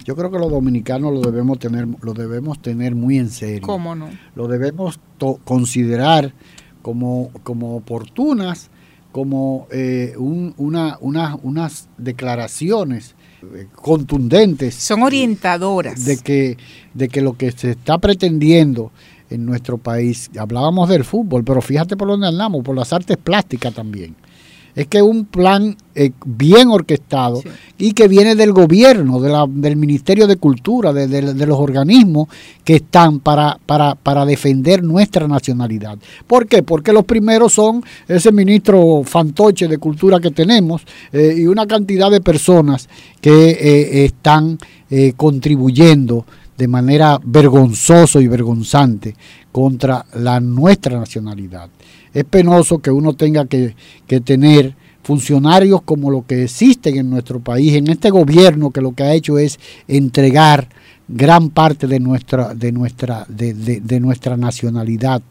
[0.06, 3.62] yo creo que los dominicanos lo debemos tener, lo debemos tener muy en serio.
[3.62, 4.10] ¿Cómo no?
[4.36, 5.00] Lo debemos
[5.44, 6.34] considerar
[6.82, 8.70] como, como oportunas,
[9.12, 13.16] como eh, una, unas declaraciones
[13.76, 14.76] contundentes.
[14.76, 16.06] Son orientadoras.
[16.06, 16.58] De que,
[16.94, 18.92] de que lo que se está pretendiendo
[19.30, 23.74] en nuestro país, hablábamos del fútbol, pero fíjate por dónde andamos, por las artes plásticas
[23.74, 24.16] también
[24.80, 27.42] es que un plan eh, bien orquestado
[27.78, 32.30] y que viene del gobierno, de la, del Ministerio de Cultura, de, los organismos
[32.64, 35.98] que están para, para, para, defender nuestra nacionalidad.
[36.26, 36.64] ¿Por qué?
[36.64, 42.10] Porque los primeros son ese ministro fantoche de cultura que tenemos eh, y una cantidad
[42.10, 42.88] de personas
[43.20, 44.58] que eh, están
[45.18, 46.26] contribuyendo
[46.58, 49.14] de manera vergonzosa y vergonzante
[49.52, 51.70] contra la nuestra nacionalidad
[52.14, 53.76] es penoso que uno tenga que,
[54.24, 59.04] tener funcionarios como lo que existen en nuestro país, en este gobierno que lo que
[59.04, 60.68] ha hecho es entregar
[61.08, 65.22] gran parte de nuestra, de nuestra, de, nuestra nacionalidad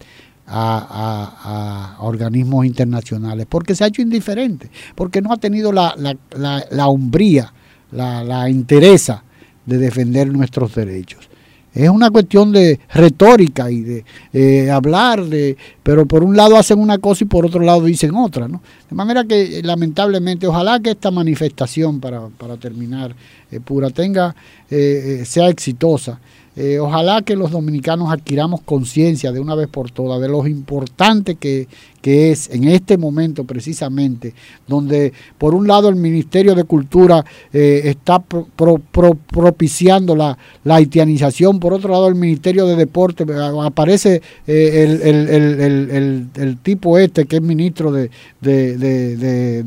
[0.47, 6.65] a, organismos internacionales, porque se ha hecho indiferente, porque no ha tenido la, la, la,
[6.71, 7.53] la hombría,
[7.93, 9.23] la, la interesa
[9.67, 11.28] de defender nuestros derechos.
[11.75, 16.79] Es una cuestión de retórica y de eh, hablar, de, pero por un lado hacen
[16.79, 18.49] una cosa y por otro lado dicen otra.
[18.49, 18.63] ¿no?
[18.89, 23.15] De manera que lamentablemente, ojalá que esta manifestación, para, para terminar,
[23.51, 24.35] eh, pura, tenga,
[24.71, 26.19] eh, sea exitosa
[26.61, 31.37] eh, ojalá que los dominicanos adquiramos conciencia de una vez por todas de lo importante
[31.37, 31.69] que,
[32.03, 34.35] es en este momento precisamente,
[34.67, 41.91] donde por un lado el Ministerio de Cultura eh, está propiciando la, haitianización, por otro
[41.91, 46.29] lado el Ministerio de Deporte, eh, aparece el,
[46.63, 48.11] tipo este que es ministro de,
[48.41, 49.65] de,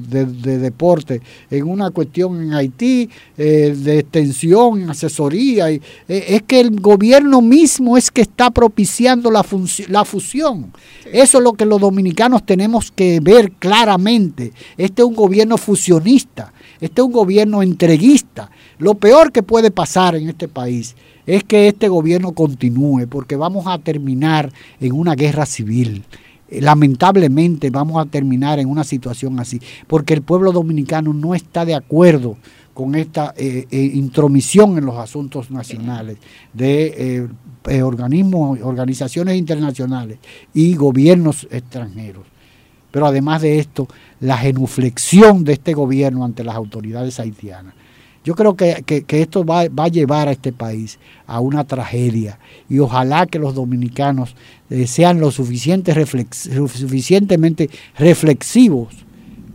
[0.61, 7.41] Deporte en una cuestión en Haití, de extensión, en asesoría, y, es que el gobierno
[7.41, 9.45] mismo es que está propiciando la,
[9.89, 10.71] la fusión.
[11.11, 14.53] Eso es lo que los dominicanos tenemos que ver claramente.
[14.77, 18.49] Este es un gobierno fusionista, este es un gobierno entreguista.
[18.77, 20.95] Lo peor que puede pasar en este país
[21.25, 26.03] es que este gobierno continúe, porque vamos a terminar en una guerra civil
[26.51, 31.75] lamentablemente vamos a terminar en una situación así, porque el pueblo dominicano no está de
[31.75, 32.35] acuerdo
[32.73, 36.17] con esta eh, eh, intromisión en los asuntos nacionales
[36.51, 37.27] de eh,
[37.83, 40.17] organismos, organizaciones internacionales
[40.53, 42.25] y gobiernos extranjeros.
[42.91, 43.87] Pero además de esto,
[44.19, 47.73] la genuflexión de este gobierno ante las autoridades haitianas.
[48.23, 52.37] Yo creo que, esto va, va, a llevar a este país a una tragedia
[52.69, 54.35] y ojalá que los dominicanos
[54.85, 58.93] sean lo suficiente suficientemente reflexivos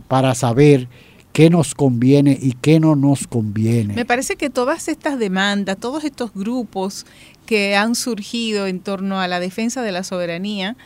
[0.09, 0.89] para saber
[1.37, 3.93] qué nos conviene y qué no nos conviene.
[3.93, 7.05] Me parece que todas estas demandas, todos estos grupos
[7.47, 10.77] que han surgido en torno a la defensa de la soberanía,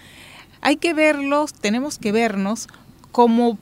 [0.61, 2.69] hay que verlos, tenemos que vernos
[3.11, 3.57] como,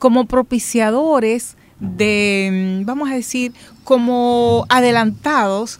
[0.00, 3.52] como propiciadores de, vamos a decir,
[3.84, 5.78] como adelantados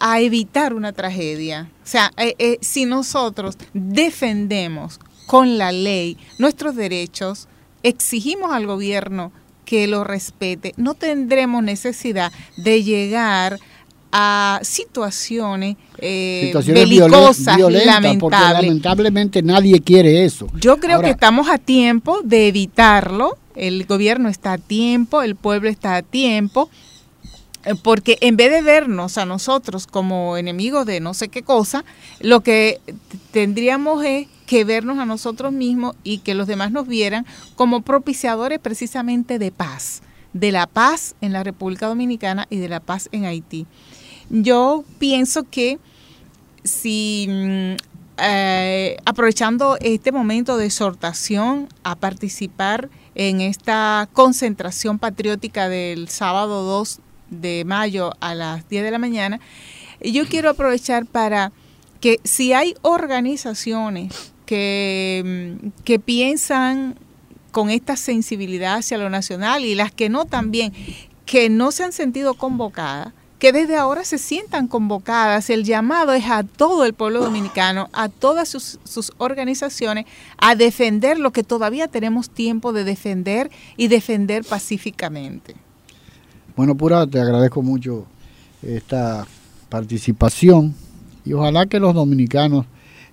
[0.00, 1.68] a evitar una tragedia.
[1.84, 7.48] O sea, eh, eh, si nosotros defendemos con la ley nuestros derechos,
[7.82, 9.32] exigimos al gobierno
[9.64, 13.58] que lo respete, no tendremos necesidad de llegar
[14.18, 18.62] a situaciones, eh, belicosas, lamentables.
[18.62, 20.46] lamentablemente nadie quiere eso.
[20.58, 25.68] Yo creo que estamos a tiempo de evitarlo, el gobierno está a tiempo, el pueblo
[25.68, 26.70] está a tiempo,
[27.66, 31.84] eh, porque en vez de vernos a nosotros como enemigos de no sé qué cosa,
[32.20, 32.80] lo que
[33.32, 38.60] tendríamos es que vernos a nosotros mismos y que los demás nos vieran como propiciadores
[38.60, 40.00] precisamente de paz,
[40.32, 43.66] de la paz en la República Dominicana y de la paz en Haití.
[44.30, 45.78] Yo pienso que
[46.64, 47.76] si mm,
[48.18, 57.00] eh, aprovechando este momento de exhortación a participar en esta concentración patriótica del sábado 2
[57.30, 59.40] de mayo a las 10 de la mañana,
[60.00, 61.52] yo quiero aprovechar para
[62.00, 66.98] que si hay organizaciones que, mm, que piensan
[67.52, 70.72] con esta sensibilidad hacia lo nacional y las que no también,
[71.24, 75.50] que no se han sentido convocadas, que desde ahora se sientan convocadas.
[75.50, 80.06] El llamado es a todo el pueblo dominicano, a todas sus, sus, organizaciones,
[80.38, 85.54] a defender lo que todavía tenemos tiempo de defender y defender pacíficamente.
[86.56, 88.06] Bueno, Pura, te agradezco mucho
[88.62, 89.26] esta
[89.68, 90.74] participación
[91.24, 92.66] y ojalá que los dominicanos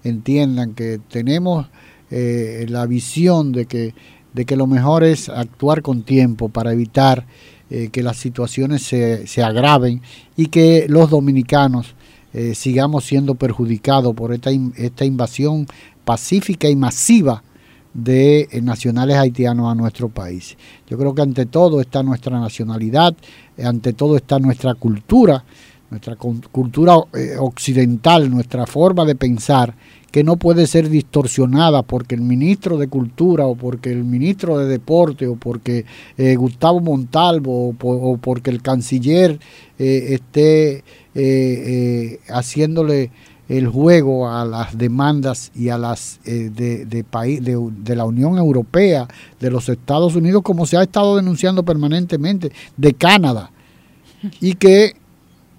[0.04, 1.68] entiendan que tenemos
[2.12, 3.94] eh, la visión de que,
[4.34, 7.26] de que lo mejor es actuar con tiempo para evitar
[7.70, 10.02] eh, que las situaciones se, se, agraven
[10.36, 11.96] y que los dominicanos
[12.34, 15.68] eh, sigamos siendo perjudicados por esta, esta invasión
[16.04, 17.44] pacífica y masiva
[17.94, 20.58] de eh, nacionales haitianos a nuestro país.
[20.90, 23.16] Yo creo que ante todo está nuestra nacionalidad,
[23.64, 25.44] ante todo está nuestra cultura,
[25.94, 29.76] nuestra cultura eh, occidental, nuestra forma de pensar,
[30.12, 34.68] que no puede ser distorsionada porque el ministro de Cultura o porque el ministro de
[34.68, 35.86] Deporte o porque
[36.38, 39.40] Gustavo Montalvo o, porque el canciller
[39.80, 40.84] esté
[42.30, 43.10] haciéndole
[43.50, 49.08] el juego a las demandas y a las eh, de, país, de, la Unión Europea,
[49.40, 53.52] de los Estados Unidos, como se ha estado denunciando permanentemente, de Canadá,
[54.40, 54.96] y que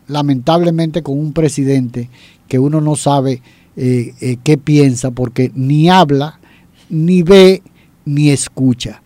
[0.07, 2.11] lamentablemente con un presidente
[2.49, 3.43] que uno no sabe
[3.77, 6.41] eh, eh, qué piensa, porque ni habla,
[6.89, 7.63] ni ve,
[8.05, 9.03] ni escucha.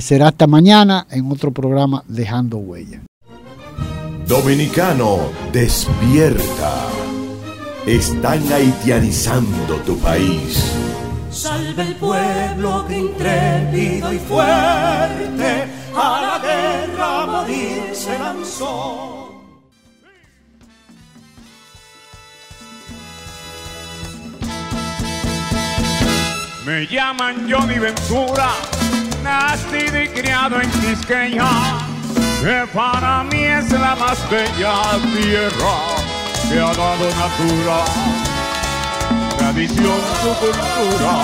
[0.00, 3.00] será hasta mañana en otro programa Dejando Huella.
[4.26, 5.18] Dominicano,
[5.52, 6.92] despierta
[7.86, 10.72] están haitianizando tu país.
[11.30, 19.21] Salve el pueblo que intrépido y fuerte a la guerra a morir se lanzó.
[26.64, 28.52] Me llaman Johnny Ventura,
[29.24, 31.50] nacido y criado en Quisqueya,
[32.40, 34.72] que para mí es la más bella
[35.12, 35.74] tierra
[36.48, 37.84] que ha dado natura,
[39.38, 41.14] tradición, su cultura,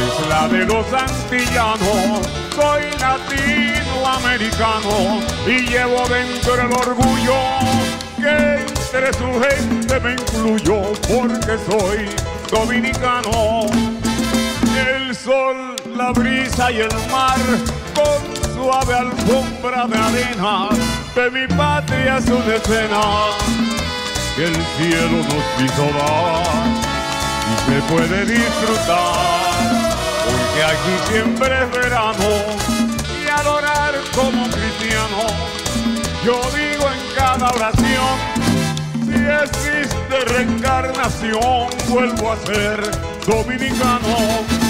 [0.00, 2.26] es la de los antillanos.
[2.56, 7.38] Soy latinoamericano y llevo dentro el orgullo
[8.16, 12.10] que entre su gente me incluyo porque soy
[12.50, 13.99] dominicano.
[14.88, 17.38] El sol, la brisa y el mar
[17.94, 20.68] con suave alfombra de arena
[21.14, 22.54] de mi patria es una
[24.42, 26.64] el cielo nos quiso dar
[27.50, 29.90] y se puede disfrutar,
[30.24, 32.30] porque aquí siempre es verano
[33.22, 35.26] y adorar como cristiano.
[36.24, 38.16] Yo digo en cada oración,
[39.04, 42.90] si existe reencarnación, vuelvo a ser
[43.26, 44.69] dominicano.